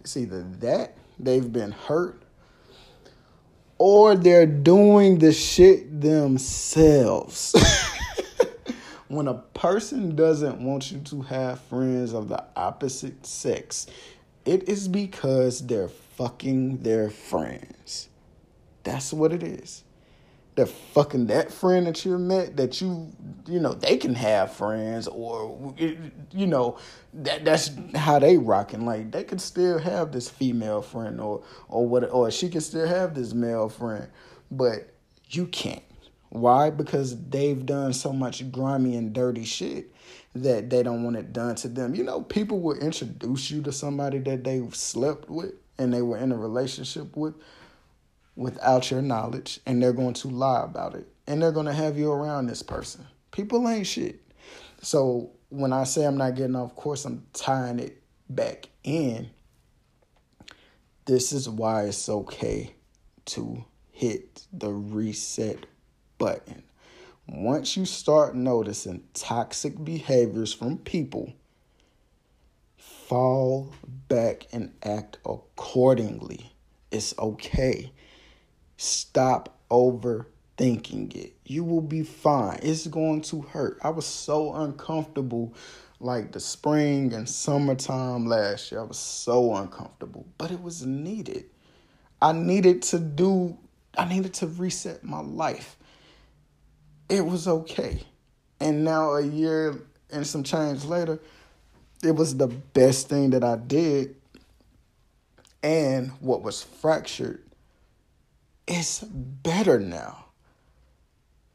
It's 0.00 0.16
either 0.16 0.42
that 0.60 0.96
they've 1.18 1.52
been 1.52 1.72
hurt 1.72 2.22
or 3.76 4.14
they're 4.14 4.46
doing 4.46 5.18
the 5.18 5.32
shit 5.32 6.00
themselves. 6.00 7.54
When 9.08 9.26
a 9.26 9.34
person 9.34 10.14
doesn't 10.14 10.60
want 10.60 10.92
you 10.92 11.00
to 11.00 11.22
have 11.22 11.60
friends 11.62 12.14
of 12.14 12.28
the 12.28 12.44
opposite 12.54 13.26
sex 13.26 13.88
it 14.44 14.68
is 14.68 14.88
because 14.88 15.66
they're 15.66 15.88
fucking 15.88 16.78
their 16.78 17.10
friends. 17.10 18.08
That's 18.84 19.12
what 19.12 19.32
it 19.32 19.42
is 19.42 19.84
the 20.60 20.66
fucking 20.66 21.26
that 21.28 21.50
friend 21.50 21.86
that 21.86 22.04
you 22.04 22.18
met 22.18 22.54
that 22.58 22.82
you 22.82 23.10
you 23.46 23.58
know 23.58 23.72
they 23.72 23.96
can 23.96 24.14
have 24.14 24.52
friends 24.52 25.08
or 25.08 25.74
you 25.78 26.46
know 26.46 26.76
that 27.14 27.46
that's 27.46 27.70
how 27.94 28.18
they 28.18 28.36
rocking. 28.36 28.84
Like 28.84 29.10
they 29.10 29.24
can 29.24 29.38
still 29.38 29.78
have 29.78 30.12
this 30.12 30.28
female 30.28 30.82
friend 30.82 31.18
or 31.18 31.42
or 31.68 31.88
what 31.88 32.04
or 32.10 32.30
she 32.30 32.50
can 32.50 32.60
still 32.60 32.86
have 32.86 33.14
this 33.14 33.32
male 33.32 33.70
friend 33.70 34.08
but 34.50 34.92
you 35.30 35.46
can't. 35.46 35.82
Why? 36.28 36.68
Because 36.68 37.18
they've 37.30 37.64
done 37.64 37.94
so 37.94 38.12
much 38.12 38.52
grimy 38.52 38.96
and 38.96 39.14
dirty 39.14 39.44
shit 39.44 39.94
that 40.34 40.68
they 40.68 40.82
don't 40.82 41.02
want 41.02 41.16
it 41.16 41.32
done 41.32 41.54
to 41.56 41.68
them. 41.68 41.94
You 41.94 42.04
know 42.04 42.20
people 42.20 42.60
will 42.60 42.76
introduce 42.76 43.50
you 43.50 43.62
to 43.62 43.72
somebody 43.72 44.18
that 44.18 44.44
they've 44.44 44.76
slept 44.76 45.30
with 45.30 45.54
and 45.78 45.94
they 45.94 46.02
were 46.02 46.18
in 46.18 46.32
a 46.32 46.36
relationship 46.36 47.16
with 47.16 47.34
without 48.36 48.90
your 48.90 49.02
knowledge 49.02 49.60
and 49.66 49.82
they're 49.82 49.92
going 49.92 50.14
to 50.14 50.28
lie 50.28 50.64
about 50.64 50.94
it 50.94 51.06
and 51.26 51.42
they're 51.42 51.52
going 51.52 51.66
to 51.66 51.72
have 51.72 51.98
you 51.98 52.10
around 52.10 52.46
this 52.46 52.62
person. 52.62 53.06
People 53.30 53.68
ain't 53.68 53.86
shit. 53.86 54.20
So 54.82 55.30
when 55.50 55.72
I 55.72 55.84
say 55.84 56.04
I'm 56.04 56.16
not 56.16 56.36
getting 56.36 56.56
off 56.56 56.74
course, 56.74 57.04
I'm 57.04 57.26
tying 57.32 57.78
it 57.78 58.02
back 58.28 58.68
in. 58.82 59.30
This 61.04 61.32
is 61.32 61.48
why 61.48 61.84
it's 61.84 62.08
okay 62.08 62.74
to 63.26 63.64
hit 63.90 64.46
the 64.52 64.72
reset 64.72 65.66
button. 66.18 66.62
Once 67.28 67.76
you 67.76 67.84
start 67.84 68.34
noticing 68.34 69.04
toxic 69.14 69.84
behaviors 69.84 70.52
from 70.52 70.78
people, 70.78 71.32
fall 72.76 73.72
back 74.08 74.46
and 74.52 74.72
act 74.82 75.18
accordingly. 75.24 76.52
It's 76.90 77.16
okay. 77.18 77.92
Stop 78.82 79.58
overthinking 79.70 81.14
it. 81.14 81.34
You 81.44 81.64
will 81.64 81.82
be 81.82 82.02
fine. 82.02 82.60
It's 82.62 82.86
going 82.86 83.20
to 83.24 83.42
hurt. 83.42 83.78
I 83.82 83.90
was 83.90 84.06
so 84.06 84.54
uncomfortable 84.54 85.52
like 86.00 86.32
the 86.32 86.40
spring 86.40 87.12
and 87.12 87.28
summertime 87.28 88.24
last 88.24 88.72
year. 88.72 88.80
I 88.80 88.84
was 88.84 88.96
so 88.96 89.54
uncomfortable, 89.54 90.24
but 90.38 90.50
it 90.50 90.62
was 90.62 90.86
needed. 90.86 91.44
I 92.22 92.32
needed 92.32 92.80
to 92.84 92.98
do, 92.98 93.58
I 93.98 94.06
needed 94.06 94.32
to 94.34 94.46
reset 94.46 95.04
my 95.04 95.20
life. 95.20 95.76
It 97.10 97.26
was 97.26 97.46
okay. 97.46 98.02
And 98.60 98.82
now, 98.82 99.12
a 99.12 99.22
year 99.22 99.78
and 100.10 100.26
some 100.26 100.42
change 100.42 100.86
later, 100.86 101.20
it 102.02 102.16
was 102.16 102.34
the 102.34 102.48
best 102.48 103.10
thing 103.10 103.28
that 103.30 103.44
I 103.44 103.56
did. 103.56 104.16
And 105.62 106.12
what 106.20 106.42
was 106.42 106.62
fractured 106.62 107.42
it's 108.70 109.00
better 109.00 109.80
now. 109.80 110.26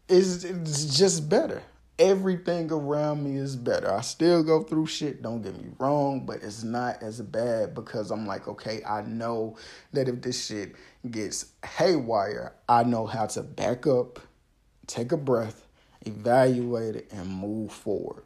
It's, 0.10 0.44
it's 0.44 0.98
just 0.98 1.30
better. 1.30 1.64
everything 1.98 2.72
around 2.72 3.24
me 3.24 3.38
is 3.38 3.56
better. 3.56 3.92
I 3.92 4.02
still 4.02 4.44
go 4.44 4.64
through 4.64 4.88
shit, 4.88 5.22
don't 5.22 5.42
get 5.42 5.58
me 5.58 5.70
wrong, 5.80 6.26
but 6.26 6.44
it's 6.44 6.64
not 6.64 7.02
as 7.02 7.22
bad 7.22 7.74
because 7.74 8.12
I'm 8.12 8.28
like, 8.28 8.48
okay, 8.48 8.84
I 8.86 9.02
know 9.04 9.58
that 9.94 10.08
if 10.10 10.22
this 10.22 10.46
shit 10.46 10.76
gets 11.10 11.46
haywire, 11.64 12.54
I 12.68 12.84
know 12.84 13.06
how 13.06 13.28
to 13.28 13.44
back 13.44 13.88
up, 13.88 14.20
take 14.88 15.12
a 15.12 15.18
breath, 15.18 15.68
evaluate 16.06 16.96
it, 16.96 17.12
and 17.12 17.28
move 17.30 17.72
forward. 17.72 18.24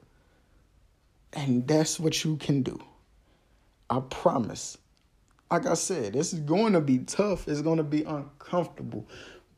And 1.33 1.67
that's 1.67 1.99
what 1.99 2.23
you 2.23 2.37
can 2.37 2.63
do. 2.63 2.79
I 3.89 3.99
promise. 3.99 4.77
Like 5.51 5.65
I 5.65 5.73
said, 5.73 6.13
this 6.13 6.33
is 6.33 6.39
going 6.41 6.73
to 6.73 6.81
be 6.81 6.99
tough. 6.99 7.47
It's 7.47 7.61
going 7.61 7.77
to 7.77 7.83
be 7.83 8.03
uncomfortable 8.03 9.07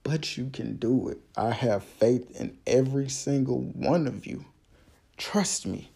but 0.04 0.38
you 0.38 0.50
can 0.52 0.78
do 0.78 1.10
it. 1.10 1.20
I 1.38 1.52
have 1.52 1.84
faith 1.84 2.40
in 2.40 2.58
every 2.66 3.10
single 3.10 3.62
one 3.62 4.08
of 4.08 4.26
you. 4.26 4.46
Trust 5.18 5.68
me. 5.68 5.92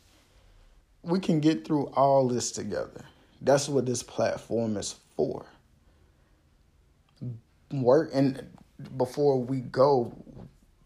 We 1.02 1.20
can 1.20 1.40
get 1.40 1.66
through 1.66 1.88
all 1.88 2.28
this 2.28 2.52
together. 2.52 3.06
That's 3.42 3.70
what 3.70 3.86
this 3.86 4.04
platform 4.04 4.78
is 4.78 4.96
for. 5.16 5.46
Work 7.72 8.12
and 8.14 8.48
before 8.98 9.40
we 9.42 9.62
go, 9.62 10.14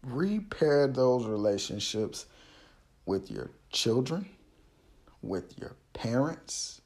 repair 0.02 0.86
those 0.86 1.26
relationships 1.26 2.26
with 3.06 3.30
your 3.30 3.50
children, 3.70 4.28
with 5.22 5.58
your 5.58 5.76
parents, 5.92 6.79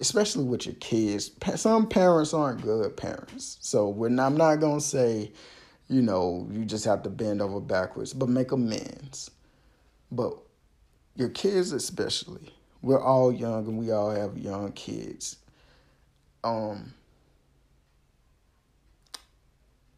especially 0.00 0.44
with 0.44 0.66
your 0.66 0.74
kids. 0.76 1.30
Some 1.56 1.88
parents 1.88 2.34
aren't 2.34 2.62
good 2.62 2.96
parents, 2.96 3.58
so 3.60 3.88
when 3.88 4.18
I'm 4.18 4.36
not 4.36 4.56
gonna 4.56 4.80
say, 4.80 5.32
you 5.88 6.02
know, 6.02 6.48
you 6.50 6.64
just 6.64 6.84
have 6.84 7.02
to 7.02 7.10
bend 7.10 7.42
over 7.42 7.60
backwards, 7.60 8.12
but 8.12 8.28
make 8.28 8.52
amends. 8.52 9.30
But 10.10 10.36
your 11.16 11.28
kids, 11.28 11.72
especially, 11.72 12.52
we're 12.82 13.02
all 13.02 13.32
young 13.32 13.66
and 13.66 13.78
we 13.78 13.90
all 13.90 14.10
have 14.10 14.36
young 14.38 14.72
kids. 14.72 15.36
Um, 16.42 16.94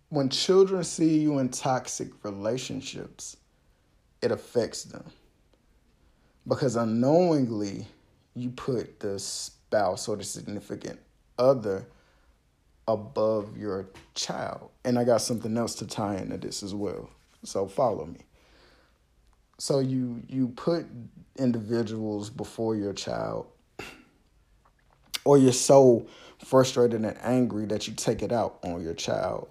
when 0.08 0.28
children 0.28 0.84
see 0.84 1.18
you 1.18 1.38
in 1.38 1.48
toxic 1.48 2.08
relationships, 2.24 3.36
it 4.22 4.30
affects 4.30 4.84
them 4.84 5.04
because 6.46 6.76
unknowingly 6.76 7.86
you 8.34 8.50
put 8.50 9.00
this 9.00 9.55
spouse 9.76 10.08
or 10.08 10.16
the 10.16 10.24
significant 10.24 10.98
other 11.38 11.86
above 12.88 13.56
your 13.56 13.88
child. 14.14 14.70
And 14.84 14.98
I 14.98 15.04
got 15.04 15.20
something 15.20 15.56
else 15.56 15.74
to 15.76 15.86
tie 15.86 16.16
into 16.16 16.38
this 16.38 16.62
as 16.62 16.74
well. 16.74 17.10
So 17.44 17.66
follow 17.66 18.06
me. 18.06 18.20
So 19.58 19.80
you 19.80 20.22
you 20.28 20.48
put 20.48 20.86
individuals 21.36 22.30
before 22.30 22.76
your 22.76 22.92
child 22.92 23.46
or 25.24 25.36
you're 25.38 25.52
so 25.52 26.06
frustrated 26.44 27.04
and 27.04 27.16
angry 27.22 27.66
that 27.66 27.86
you 27.86 27.94
take 27.94 28.22
it 28.22 28.32
out 28.32 28.58
on 28.62 28.82
your 28.82 28.94
child 28.94 29.48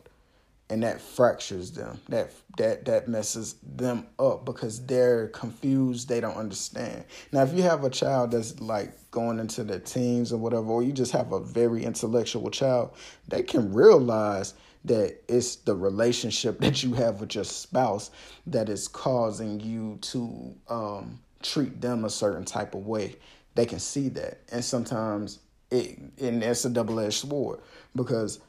and 0.69 0.83
that 0.83 0.99
fractures 0.99 1.71
them. 1.71 1.99
That 2.09 2.31
that 2.57 2.85
that 2.85 3.07
messes 3.07 3.55
them 3.63 4.07
up 4.17 4.45
because 4.45 4.85
they're 4.85 5.27
confused. 5.27 6.09
They 6.09 6.19
don't 6.19 6.37
understand. 6.37 7.05
Now 7.31 7.43
if 7.43 7.53
you 7.53 7.63
have 7.63 7.83
a 7.83 7.89
child 7.89 8.31
that's 8.31 8.59
like 8.59 9.11
going 9.11 9.39
into 9.39 9.63
their 9.63 9.79
teens 9.79 10.33
or 10.33 10.37
whatever 10.37 10.67
or 10.67 10.83
you 10.83 10.91
just 10.91 11.11
have 11.11 11.31
a 11.31 11.39
very 11.39 11.85
intellectual 11.85 12.49
child 12.49 12.93
they 13.29 13.41
can 13.41 13.73
realize 13.73 14.55
that 14.85 15.21
it's 15.27 15.55
the 15.57 15.75
relationship 15.75 16.59
that 16.61 16.83
you 16.83 16.93
have 16.93 17.19
with 17.19 17.35
your 17.35 17.43
spouse 17.43 18.11
that 18.47 18.69
is 18.69 18.87
causing 18.87 19.59
you 19.59 19.97
to 20.01 20.55
um, 20.69 21.19
treat 21.41 21.81
them 21.81 22.05
a 22.05 22.09
certain 22.09 22.45
type 22.45 22.75
of 22.75 22.85
way. 22.85 23.15
They 23.55 23.65
can 23.65 23.79
see 23.79 24.09
that. 24.09 24.39
And 24.51 24.63
sometimes 24.63 25.39
it 25.71 25.97
and 26.19 26.43
it's 26.43 26.65
a 26.65 26.69
double-edged 26.69 27.13
sword 27.13 27.59
because 27.95 28.39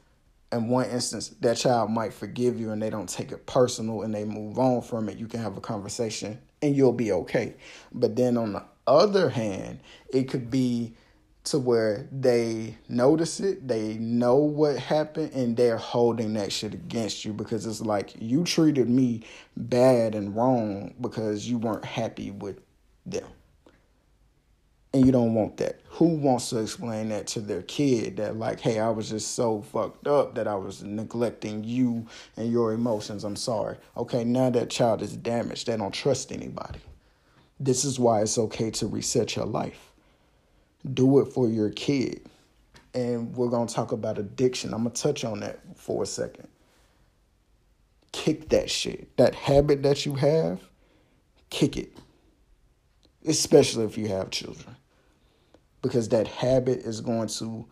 in 0.51 0.69
one 0.69 0.89
instance, 0.89 1.29
that 1.41 1.57
child 1.57 1.91
might 1.91 2.13
forgive 2.13 2.59
you 2.59 2.71
and 2.71 2.81
they 2.81 2.89
don't 2.89 3.09
take 3.09 3.31
it 3.31 3.45
personal 3.45 4.03
and 4.03 4.13
they 4.13 4.23
move 4.23 4.57
on 4.57 4.81
from 4.81 5.09
it. 5.09 5.17
You 5.17 5.27
can 5.27 5.41
have 5.41 5.57
a 5.57 5.61
conversation 5.61 6.39
and 6.61 6.75
you'll 6.75 6.93
be 6.93 7.11
okay. 7.11 7.55
But 7.91 8.15
then 8.15 8.37
on 8.37 8.53
the 8.53 8.63
other 8.85 9.29
hand, 9.29 9.79
it 10.09 10.29
could 10.29 10.49
be 10.49 10.95
to 11.45 11.59
where 11.59 12.07
they 12.11 12.77
notice 12.89 13.39
it, 13.39 13.67
they 13.67 13.93
know 13.95 14.35
what 14.35 14.77
happened, 14.77 15.31
and 15.33 15.55
they're 15.55 15.77
holding 15.77 16.33
that 16.33 16.51
shit 16.51 16.73
against 16.73 17.23
you 17.23 17.31
because 17.31 17.65
it's 17.65 17.79
like 17.79 18.13
you 18.19 18.43
treated 18.43 18.89
me 18.89 19.23
bad 19.55 20.13
and 20.13 20.35
wrong 20.35 20.93
because 20.99 21.47
you 21.47 21.57
weren't 21.57 21.85
happy 21.85 22.31
with 22.31 22.59
them 23.05 23.25
and 24.93 25.05
you 25.05 25.11
don't 25.11 25.33
want 25.33 25.57
that. 25.57 25.81
Who 25.89 26.05
wants 26.05 26.49
to 26.49 26.59
explain 26.59 27.09
that 27.09 27.27
to 27.27 27.41
their 27.41 27.61
kid 27.63 28.17
that 28.17 28.37
like, 28.37 28.59
hey, 28.59 28.79
I 28.79 28.89
was 28.89 29.09
just 29.09 29.35
so 29.35 29.61
fucked 29.61 30.07
up 30.07 30.35
that 30.35 30.47
I 30.47 30.55
was 30.55 30.83
neglecting 30.83 31.63
you 31.63 32.07
and 32.37 32.51
your 32.51 32.73
emotions. 32.73 33.23
I'm 33.23 33.35
sorry. 33.35 33.77
Okay, 33.97 34.23
now 34.23 34.49
that 34.49 34.69
child 34.69 35.01
is 35.01 35.15
damaged. 35.15 35.67
They 35.67 35.75
don't 35.75 35.93
trust 35.93 36.31
anybody. 36.31 36.79
This 37.59 37.83
is 37.83 37.99
why 37.99 38.21
it's 38.21 38.37
okay 38.37 38.71
to 38.71 38.87
reset 38.87 39.35
your 39.35 39.45
life. 39.45 39.91
Do 40.93 41.19
it 41.19 41.25
for 41.25 41.49
your 41.49 41.71
kid. 41.71 42.29
And 42.93 43.35
we're 43.35 43.49
going 43.49 43.67
to 43.67 43.73
talk 43.73 43.91
about 43.91 44.17
addiction. 44.17 44.73
I'm 44.73 44.83
going 44.83 44.93
to 44.95 45.01
touch 45.01 45.25
on 45.25 45.41
that 45.41 45.59
for 45.75 46.03
a 46.03 46.05
second. 46.05 46.47
Kick 48.11 48.49
that 48.49 48.69
shit. 48.69 49.15
That 49.17 49.35
habit 49.35 49.83
that 49.83 50.05
you 50.05 50.15
have, 50.15 50.61
kick 51.49 51.77
it. 51.77 51.97
Especially 53.27 53.85
if 53.85 53.97
you 53.97 54.07
have 54.07 54.29
children. 54.31 54.75
Because 55.81 56.09
that 56.09 56.27
habit 56.27 56.79
is 56.79 57.01
going 57.01 57.27
to 57.29 57.67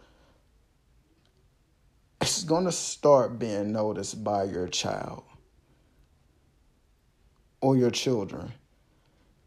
it's 2.21 2.43
going 2.43 2.65
to 2.65 2.71
start 2.71 3.37
being 3.37 3.71
noticed 3.71 4.23
by 4.23 4.43
your 4.45 4.67
child 4.67 5.23
or 7.61 7.77
your 7.77 7.91
children. 7.91 8.51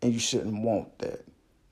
And 0.01 0.13
you 0.13 0.21
shouldn't 0.21 0.63
want 0.63 0.99
that 1.01 1.25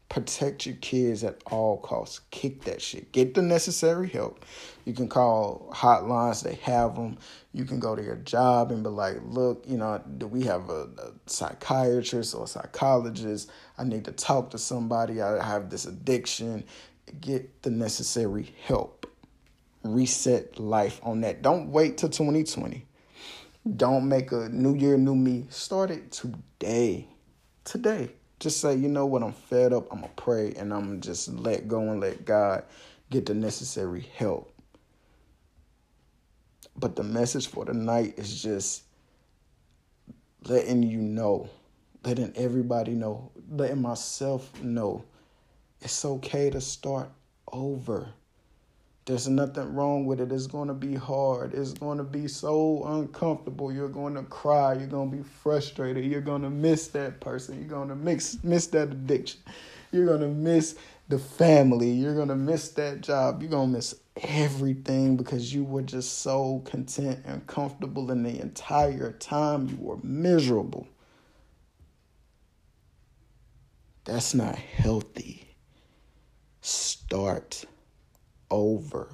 protect 0.08 0.66
your 0.66 0.76
kids 0.76 1.24
at 1.24 1.42
all 1.46 1.78
costs. 1.78 2.20
Kick 2.30 2.64
that 2.64 2.80
shit. 2.80 3.12
Get 3.12 3.34
the 3.34 3.42
necessary 3.42 4.08
help. 4.08 4.44
You 4.84 4.92
can 4.92 5.08
call 5.08 5.70
hotlines. 5.74 6.42
They 6.42 6.54
have 6.62 6.94
them 6.94 7.18
you 7.52 7.64
can 7.64 7.80
go 7.80 7.96
to 7.96 8.02
your 8.02 8.16
job 8.16 8.70
and 8.70 8.82
be 8.82 8.90
like 8.90 9.16
look 9.24 9.64
you 9.66 9.78
know 9.78 9.98
do 10.18 10.26
we 10.26 10.42
have 10.42 10.68
a, 10.68 10.82
a 10.98 11.12
psychiatrist 11.26 12.34
or 12.34 12.44
a 12.44 12.46
psychologist? 12.46 13.50
I 13.78 13.84
need 13.84 14.04
to 14.04 14.12
talk 14.12 14.50
to 14.50 14.58
somebody. 14.58 15.22
I 15.22 15.44
have 15.44 15.70
this 15.70 15.86
addiction. 15.86 16.64
Get 17.20 17.62
the 17.62 17.70
necessary 17.70 18.54
help. 18.64 19.06
Reset 19.82 20.58
life 20.58 21.00
on 21.02 21.20
that. 21.22 21.42
Don't 21.42 21.70
wait 21.70 21.98
till 21.98 22.08
2020 22.08 22.84
don't 23.76 24.08
make 24.08 24.30
a 24.30 24.48
new 24.50 24.76
year 24.76 24.96
new 24.96 25.16
me. 25.16 25.44
Start 25.50 25.90
it 25.90 26.12
today. 26.12 27.08
Today 27.64 28.10
just 28.38 28.60
say, 28.60 28.74
you 28.74 28.88
know 28.88 29.06
what, 29.06 29.22
I'm 29.22 29.32
fed 29.32 29.72
up. 29.72 29.90
I'm 29.90 30.00
going 30.00 30.12
to 30.14 30.22
pray 30.22 30.52
and 30.54 30.72
I'm 30.72 30.86
going 30.86 31.00
to 31.00 31.08
just 31.08 31.28
let 31.28 31.68
go 31.68 31.80
and 31.80 32.00
let 32.00 32.24
God 32.24 32.64
get 33.10 33.26
the 33.26 33.34
necessary 33.34 34.08
help. 34.16 34.52
But 36.76 36.96
the 36.96 37.02
message 37.02 37.46
for 37.46 37.64
tonight 37.64 38.14
is 38.18 38.42
just 38.42 38.82
letting 40.44 40.82
you 40.82 40.98
know, 40.98 41.48
letting 42.04 42.32
everybody 42.36 42.92
know, 42.92 43.30
letting 43.48 43.80
myself 43.80 44.52
know 44.62 45.04
it's 45.80 46.04
okay 46.04 46.50
to 46.50 46.60
start 46.60 47.10
over. 47.52 48.08
There's 49.06 49.28
nothing 49.28 49.72
wrong 49.72 50.04
with 50.04 50.20
it. 50.20 50.32
It's 50.32 50.48
going 50.48 50.66
to 50.66 50.74
be 50.74 50.96
hard. 50.96 51.54
It's 51.54 51.72
going 51.72 51.98
to 51.98 52.04
be 52.04 52.26
so 52.26 52.82
uncomfortable. 52.84 53.72
You're 53.72 53.88
going 53.88 54.14
to 54.14 54.24
cry. 54.24 54.74
You're 54.74 54.88
going 54.88 55.12
to 55.12 55.16
be 55.18 55.22
frustrated. 55.22 56.04
You're 56.04 56.20
going 56.20 56.42
to 56.42 56.50
miss 56.50 56.88
that 56.88 57.20
person. 57.20 57.56
You're 57.60 57.68
going 57.68 57.88
to 57.88 57.94
mix, 57.94 58.38
miss 58.42 58.66
that 58.68 58.88
addiction. 58.88 59.40
You're 59.92 60.06
going 60.06 60.22
to 60.22 60.28
miss 60.28 60.74
the 61.08 61.20
family. 61.20 61.88
You're 61.88 62.16
going 62.16 62.28
to 62.28 62.34
miss 62.36 62.70
that 62.70 63.00
job. 63.00 63.42
You're 63.42 63.50
going 63.50 63.68
to 63.68 63.76
miss 63.76 63.94
everything 64.16 65.16
because 65.16 65.54
you 65.54 65.62
were 65.62 65.82
just 65.82 66.18
so 66.18 66.62
content 66.64 67.20
and 67.26 67.46
comfortable 67.46 68.10
in 68.10 68.24
the 68.24 68.40
entire 68.40 69.12
time. 69.12 69.68
You 69.68 69.76
were 69.76 69.98
miserable. 70.02 70.88
That's 74.04 74.34
not 74.34 74.56
healthy. 74.56 75.46
Start 76.60 77.66
over. 78.50 79.08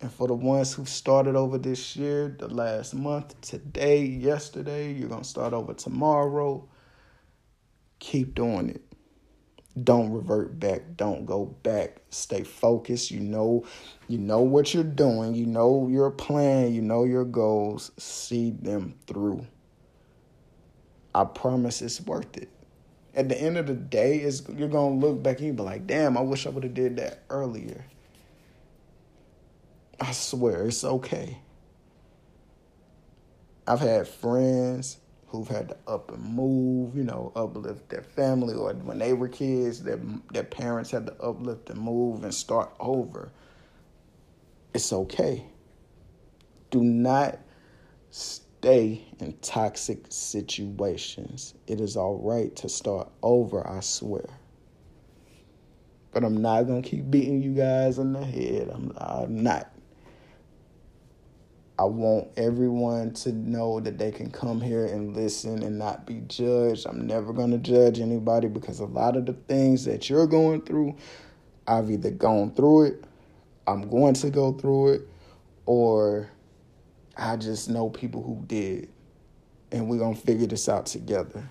And 0.00 0.12
for 0.12 0.26
the 0.26 0.34
ones 0.34 0.72
who 0.72 0.84
started 0.84 1.36
over 1.36 1.58
this 1.58 1.96
year, 1.96 2.34
the 2.36 2.48
last 2.48 2.92
month, 2.92 3.40
today, 3.40 4.04
yesterday, 4.04 4.92
you're 4.92 5.08
going 5.08 5.22
to 5.22 5.28
start 5.28 5.52
over 5.52 5.74
tomorrow. 5.74 6.68
Keep 8.00 8.34
doing 8.34 8.70
it. 8.70 8.82
Don't 9.82 10.10
revert 10.10 10.58
back. 10.58 10.96
Don't 10.96 11.24
go 11.24 11.46
back. 11.46 12.02
Stay 12.10 12.42
focused. 12.42 13.10
You 13.10 13.20
know, 13.20 13.64
you 14.08 14.18
know 14.18 14.40
what 14.40 14.74
you're 14.74 14.82
doing. 14.82 15.34
You 15.34 15.46
know 15.46 15.88
your 15.88 16.10
plan. 16.10 16.74
You 16.74 16.82
know 16.82 17.04
your 17.04 17.24
goals. 17.24 17.92
See 17.96 18.50
them 18.50 18.96
through. 19.06 19.46
I 21.14 21.24
promise 21.24 21.80
it's 21.80 22.00
worth 22.00 22.36
it. 22.36 22.50
At 23.14 23.28
the 23.28 23.40
end 23.40 23.56
of 23.56 23.66
the 23.66 23.74
day, 23.74 24.18
it's, 24.18 24.42
you're 24.48 24.68
gonna 24.68 24.94
look 24.94 25.22
back 25.22 25.38
and 25.38 25.46
you 25.46 25.52
be 25.52 25.62
like, 25.62 25.86
damn, 25.86 26.16
I 26.16 26.22
wish 26.22 26.46
I 26.46 26.50
would 26.50 26.64
have 26.64 26.74
did 26.74 26.96
that 26.96 27.22
earlier. 27.28 27.84
I 30.02 30.10
swear, 30.10 30.66
it's 30.66 30.82
okay. 30.82 31.38
I've 33.68 33.78
had 33.78 34.08
friends 34.08 34.98
who've 35.28 35.46
had 35.46 35.68
to 35.68 35.76
up 35.86 36.10
and 36.10 36.24
move, 36.24 36.96
you 36.96 37.04
know, 37.04 37.30
uplift 37.36 37.88
their 37.88 38.02
family, 38.02 38.52
or 38.52 38.72
when 38.74 38.98
they 38.98 39.12
were 39.12 39.28
kids, 39.28 39.80
their 39.84 40.00
their 40.32 40.42
parents 40.42 40.90
had 40.90 41.06
to 41.06 41.14
uplift 41.22 41.70
and 41.70 41.78
move 41.78 42.24
and 42.24 42.34
start 42.34 42.74
over. 42.80 43.30
It's 44.74 44.92
okay. 44.92 45.46
Do 46.72 46.82
not 46.82 47.38
stay 48.10 49.06
in 49.20 49.34
toxic 49.40 50.06
situations. 50.08 51.54
It 51.68 51.80
is 51.80 51.96
all 51.96 52.18
right 52.18 52.54
to 52.56 52.68
start 52.68 53.08
over, 53.22 53.64
I 53.64 53.78
swear. 53.80 54.26
But 56.10 56.24
I'm 56.24 56.42
not 56.42 56.64
gonna 56.64 56.82
keep 56.82 57.08
beating 57.08 57.40
you 57.40 57.54
guys 57.54 58.00
in 58.00 58.12
the 58.12 58.24
head. 58.24 58.68
I'm, 58.68 58.92
I'm 58.98 59.44
not. 59.44 59.71
I 61.82 61.84
want 61.86 62.28
everyone 62.36 63.12
to 63.14 63.32
know 63.32 63.80
that 63.80 63.98
they 63.98 64.12
can 64.12 64.30
come 64.30 64.60
here 64.60 64.86
and 64.86 65.16
listen 65.16 65.64
and 65.64 65.80
not 65.80 66.06
be 66.06 66.20
judged. 66.28 66.86
I'm 66.86 67.08
never 67.08 67.32
going 67.32 67.50
to 67.50 67.58
judge 67.58 67.98
anybody 67.98 68.46
because 68.46 68.78
a 68.78 68.84
lot 68.84 69.16
of 69.16 69.26
the 69.26 69.32
things 69.32 69.84
that 69.86 70.08
you're 70.08 70.28
going 70.28 70.62
through, 70.62 70.94
I've 71.66 71.90
either 71.90 72.12
gone 72.12 72.54
through 72.54 72.84
it, 72.84 73.04
I'm 73.66 73.90
going 73.90 74.14
to 74.14 74.30
go 74.30 74.52
through 74.52 74.92
it, 74.92 75.08
or 75.66 76.30
I 77.16 77.36
just 77.36 77.68
know 77.68 77.90
people 77.90 78.22
who 78.22 78.44
did. 78.46 78.88
And 79.72 79.88
we're 79.88 79.98
going 79.98 80.14
to 80.14 80.20
figure 80.20 80.46
this 80.46 80.68
out 80.68 80.86
together. 80.86 81.50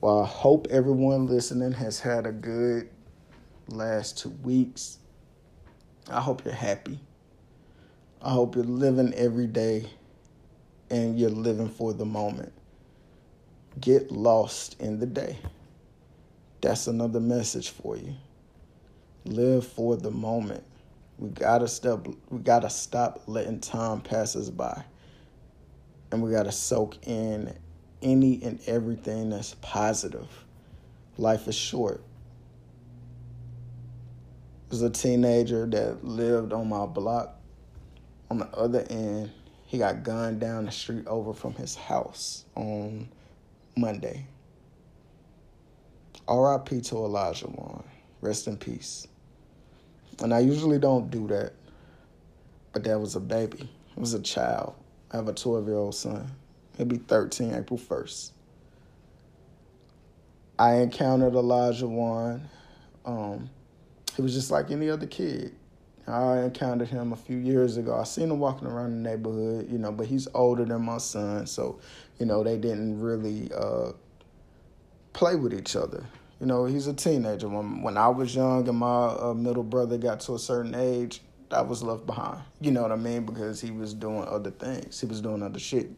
Well, 0.00 0.22
I 0.22 0.26
hope 0.26 0.66
everyone 0.70 1.26
listening 1.26 1.72
has 1.72 2.00
had 2.00 2.24
a 2.24 2.32
good 2.32 2.88
last 3.68 4.16
two 4.16 4.30
weeks. 4.30 4.96
I 6.10 6.22
hope 6.22 6.42
you're 6.46 6.54
happy. 6.54 7.00
I 8.20 8.30
hope 8.30 8.56
you're 8.56 8.64
living 8.64 9.14
every 9.14 9.46
day 9.46 9.88
and 10.90 11.18
you're 11.18 11.30
living 11.30 11.68
for 11.68 11.92
the 11.92 12.04
moment. 12.04 12.52
Get 13.80 14.10
lost 14.10 14.80
in 14.80 14.98
the 14.98 15.06
day. 15.06 15.38
That's 16.60 16.88
another 16.88 17.20
message 17.20 17.70
for 17.70 17.96
you. 17.96 18.14
Live 19.24 19.64
for 19.68 19.96
the 19.96 20.10
moment. 20.10 20.64
We 21.18 21.28
gotta 21.28 21.68
stop 21.68 22.08
we 22.28 22.38
gotta 22.40 22.70
stop 22.70 23.22
letting 23.28 23.60
time 23.60 24.00
pass 24.00 24.34
us 24.34 24.50
by. 24.50 24.82
And 26.10 26.20
we 26.20 26.32
gotta 26.32 26.52
soak 26.52 27.06
in 27.06 27.54
any 28.02 28.42
and 28.42 28.58
everything 28.66 29.30
that's 29.30 29.54
positive. 29.60 30.28
Life 31.18 31.46
is 31.46 31.54
short. 31.54 32.02
There's 34.68 34.82
a 34.82 34.90
teenager 34.90 35.66
that 35.66 36.04
lived 36.04 36.52
on 36.52 36.68
my 36.68 36.84
block 36.84 37.37
on 38.30 38.38
the 38.38 38.46
other 38.48 38.84
end, 38.90 39.30
he 39.66 39.78
got 39.78 40.02
gunned 40.02 40.40
down 40.40 40.66
the 40.66 40.72
street 40.72 41.06
over 41.06 41.32
from 41.32 41.54
his 41.54 41.74
house 41.74 42.44
on 42.54 43.08
Monday. 43.76 44.26
RIP 46.28 46.82
to 46.84 46.96
Elijah 46.96 47.48
Wan. 47.48 47.84
Rest 48.20 48.46
in 48.46 48.56
peace. 48.56 49.06
And 50.20 50.34
I 50.34 50.40
usually 50.40 50.78
don't 50.78 51.10
do 51.10 51.26
that, 51.28 51.52
but 52.72 52.84
that 52.84 52.98
was 52.98 53.14
a 53.14 53.20
baby. 53.20 53.68
It 53.96 54.00
was 54.00 54.14
a 54.14 54.20
child. 54.20 54.74
I 55.10 55.16
have 55.16 55.28
a 55.28 55.32
12 55.32 55.66
year 55.66 55.76
old 55.76 55.94
son. 55.94 56.30
He'll 56.76 56.86
be 56.86 56.98
13 56.98 57.54
April 57.54 57.78
1st. 57.78 58.32
I 60.58 60.76
encountered 60.76 61.34
Elijah 61.34 61.86
Wan. 61.86 62.48
Um, 63.04 63.48
he 64.16 64.22
was 64.22 64.34
just 64.34 64.50
like 64.50 64.70
any 64.70 64.90
other 64.90 65.06
kid. 65.06 65.54
I 66.08 66.42
encountered 66.44 66.88
him 66.88 67.12
a 67.12 67.16
few 67.16 67.36
years 67.36 67.76
ago. 67.76 67.94
I 67.94 68.04
seen 68.04 68.30
him 68.30 68.38
walking 68.38 68.66
around 68.66 68.90
the 68.90 69.10
neighborhood, 69.10 69.70
you 69.70 69.78
know, 69.78 69.92
but 69.92 70.06
he's 70.06 70.26
older 70.34 70.64
than 70.64 70.82
my 70.82 70.98
son, 70.98 71.46
so 71.46 71.80
you 72.18 72.26
know 72.26 72.42
they 72.42 72.56
didn't 72.56 73.00
really 73.00 73.50
uh, 73.52 73.92
play 75.12 75.36
with 75.36 75.52
each 75.52 75.76
other. 75.76 76.04
You 76.40 76.46
know, 76.46 76.64
he's 76.64 76.86
a 76.86 76.94
teenager. 76.94 77.48
When 77.48 77.82
when 77.82 77.96
I 77.96 78.08
was 78.08 78.34
young 78.34 78.66
and 78.68 78.78
my 78.78 79.06
uh, 79.08 79.34
middle 79.34 79.62
brother 79.62 79.98
got 79.98 80.20
to 80.20 80.34
a 80.34 80.38
certain 80.38 80.74
age, 80.74 81.20
I 81.50 81.62
was 81.62 81.82
left 81.82 82.06
behind. 82.06 82.42
You 82.60 82.70
know 82.70 82.82
what 82.82 82.92
I 82.92 82.96
mean? 82.96 83.26
Because 83.26 83.60
he 83.60 83.70
was 83.70 83.92
doing 83.92 84.24
other 84.28 84.50
things. 84.50 85.00
He 85.00 85.06
was 85.06 85.20
doing 85.20 85.42
other 85.42 85.58
shit. 85.58 85.90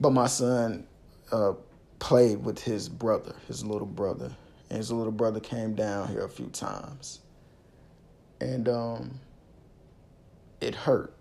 But 0.00 0.10
my 0.10 0.26
son 0.26 0.86
uh, 1.32 1.54
played 1.98 2.44
with 2.44 2.62
his 2.62 2.88
brother, 2.88 3.34
his 3.48 3.64
little 3.64 3.86
brother, 3.86 4.30
and 4.68 4.78
his 4.78 4.92
little 4.92 5.12
brother 5.12 5.40
came 5.40 5.74
down 5.74 6.08
here 6.08 6.24
a 6.24 6.28
few 6.28 6.46
times 6.46 7.20
and 8.44 8.68
um, 8.68 9.20
it 10.60 10.74
hurt. 10.74 11.14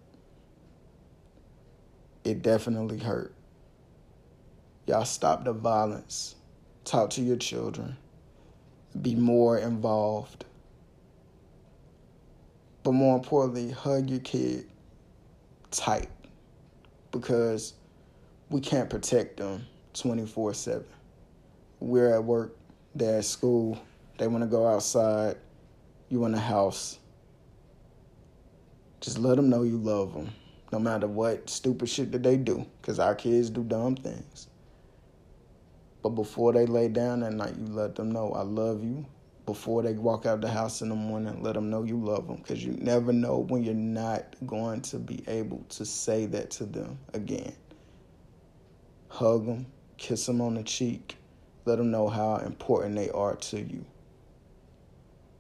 It 2.26 2.42
definitely 2.42 3.00
hurt. 3.00 3.34
Y'all 4.88 5.06
stop 5.06 5.46
the 5.46 5.54
violence. 5.54 6.36
Talk 6.84 7.12
to 7.12 7.22
your 7.22 7.38
children. 7.38 7.96
Be 9.02 9.16
more 9.16 9.58
involved. 9.58 10.44
But 12.84 12.92
more 12.92 13.16
importantly, 13.16 13.72
hug 13.72 14.10
your 14.10 14.20
kid 14.20 14.66
tight 15.72 16.10
because 17.12 17.74
we 18.50 18.60
can't 18.60 18.90
protect 18.90 19.38
them 19.38 19.66
24 19.94 20.54
7. 20.54 20.84
We're 21.80 22.14
at 22.14 22.24
work, 22.24 22.58
they're 22.94 23.20
at 23.20 23.26
school, 23.26 23.80
they 24.18 24.28
want 24.28 24.44
to 24.44 24.50
go 24.50 24.68
outside, 24.68 25.38
you 26.10 26.26
in 26.26 26.34
the 26.34 26.40
house 26.40 27.00
just 29.04 29.20
let 29.20 29.36
them 29.36 29.50
know 29.50 29.64
you 29.64 29.78
love 29.78 30.14
them, 30.14 30.30
no 30.72 30.80
matter 30.80 31.08
what 31.08 31.50
stupid 31.50 31.90
shit 31.90 32.14
that 32.14 32.24
they 32.24 32.38
do, 32.38 32.66
because 32.82 33.00
our 33.00 33.14
kids 33.14 33.50
do 33.50 33.62
dumb 33.62 33.98
things. 33.98 34.48
But 36.02 36.12
before 36.12 36.54
they 36.54 36.66
lay 36.66 36.88
down 36.88 37.22
at 37.22 37.34
night, 37.34 37.56
you 37.60 37.66
let 37.66 37.96
them 37.96 38.14
know 38.14 38.32
I 38.32 38.44
love 38.44 38.82
you. 38.82 39.06
Before 39.46 39.82
they 39.84 39.92
walk 39.92 40.26
out 40.26 40.40
the 40.40 40.48
house 40.48 40.82
in 40.82 40.88
the 40.88 40.96
morning, 40.96 41.44
let 41.44 41.56
them 41.56 41.70
know 41.70 41.84
you 41.84 41.98
love 41.98 42.28
them, 42.28 42.38
because 42.38 42.64
you 42.64 42.78
never 42.80 43.12
know 43.12 43.40
when 43.40 43.62
you're 43.62 43.74
not 43.74 44.38
going 44.48 44.80
to 44.84 45.00
be 45.00 45.22
able 45.28 45.66
to 45.68 45.84
say 45.84 46.26
that 46.28 46.50
to 46.52 46.66
them 46.66 46.98
again. 47.14 47.54
Hug 49.10 49.46
them, 49.46 49.66
kiss 49.98 50.26
them 50.26 50.40
on 50.40 50.54
the 50.54 50.64
cheek, 50.64 51.18
let 51.66 51.78
them 51.78 51.92
know 51.92 52.08
how 52.08 52.38
important 52.38 52.96
they 52.96 53.10
are 53.10 53.36
to 53.36 53.60
you. 53.60 53.84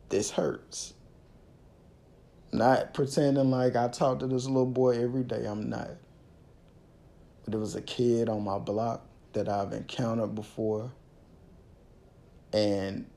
This 0.10 0.30
hurts. 0.32 0.96
Not 2.54 2.94
pretending 2.94 3.50
like 3.50 3.76
I 3.76 3.88
talk 3.88 4.20
to 4.20 4.28
this 4.28 4.46
little 4.46 4.68
boy 4.68 5.04
every 5.04 5.24
day. 5.24 5.46
I'm 5.46 5.72
not. 5.72 5.90
But 7.44 7.52
there 7.52 7.60
was 7.60 7.74
a 7.74 7.82
kid 7.82 8.30
on 8.30 8.44
my 8.44 8.60
block 8.60 9.04
that 9.34 9.50
I've 9.50 9.74
encountered 9.74 10.36
before. 10.36 10.92
And 12.54 13.08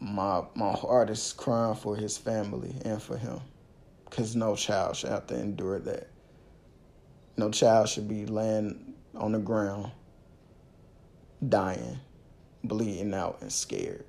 my 0.00 0.42
my 0.56 0.72
heart 0.72 1.10
is 1.10 1.32
crying 1.32 1.76
for 1.76 1.94
his 1.94 2.18
family 2.18 2.74
and 2.84 3.00
for 3.00 3.16
him. 3.16 3.40
Cause 4.10 4.34
no 4.34 4.56
child 4.56 4.96
should 4.96 5.10
have 5.10 5.28
to 5.28 5.38
endure 5.38 5.78
that. 5.78 6.08
No 7.36 7.50
child 7.50 7.88
should 7.88 8.08
be 8.08 8.26
laying 8.26 8.94
on 9.14 9.30
the 9.30 9.38
ground, 9.38 9.92
dying, 11.48 12.00
bleeding 12.64 13.14
out, 13.14 13.38
and 13.42 13.52
scared. 13.52 14.04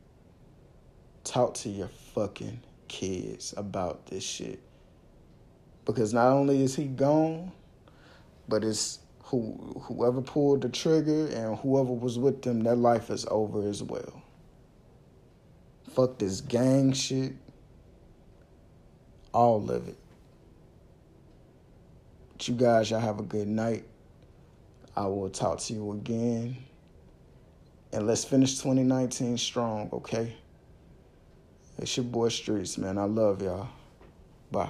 Talk 1.24 1.54
to 1.56 1.70
your 1.70 1.90
fucking 2.16 2.62
kids 2.88 3.54
about 3.58 4.08
this 4.08 4.24
shit. 4.24 4.60
Because 5.86 6.14
not 6.14 6.28
only 6.28 6.62
is 6.64 6.76
he 6.76 6.86
gone, 6.86 7.52
but 8.48 8.64
it's 8.64 9.00
who 9.24 9.82
whoever 9.84 10.22
pulled 10.22 10.62
the 10.62 10.70
trigger 10.70 11.28
and 11.28 11.58
whoever 11.58 11.92
was 11.92 12.18
with 12.18 12.42
them, 12.42 12.62
their 12.62 12.76
life 12.76 13.10
is 13.10 13.26
over 13.30 13.68
as 13.68 13.84
well. 13.84 14.22
Fuck 15.92 16.18
this 16.18 16.42
gang 16.42 16.94
shit. 16.94 17.34
All 19.34 19.70
of 19.70 19.88
it. 19.88 19.98
But 22.32 22.48
you 22.48 22.56
guys, 22.56 22.90
y'all 22.90 23.00
have 23.00 23.20
a 23.20 23.24
good 23.24 23.48
night. 23.48 23.86
I 24.96 25.06
will 25.08 25.30
talk 25.30 25.60
to 25.60 25.74
you 25.74 25.92
again. 25.92 26.58
And 27.92 28.08
let's 28.08 28.24
finish 28.24 28.58
2019 28.58 29.38
strong, 29.38 29.90
okay? 29.94 30.36
It's 31.80 31.96
your 31.98 32.06
boy 32.06 32.30
Streets, 32.30 32.78
man. 32.78 32.98
I 32.98 33.04
love 33.04 33.42
y'all. 33.42 33.70
Bye. 34.52 34.70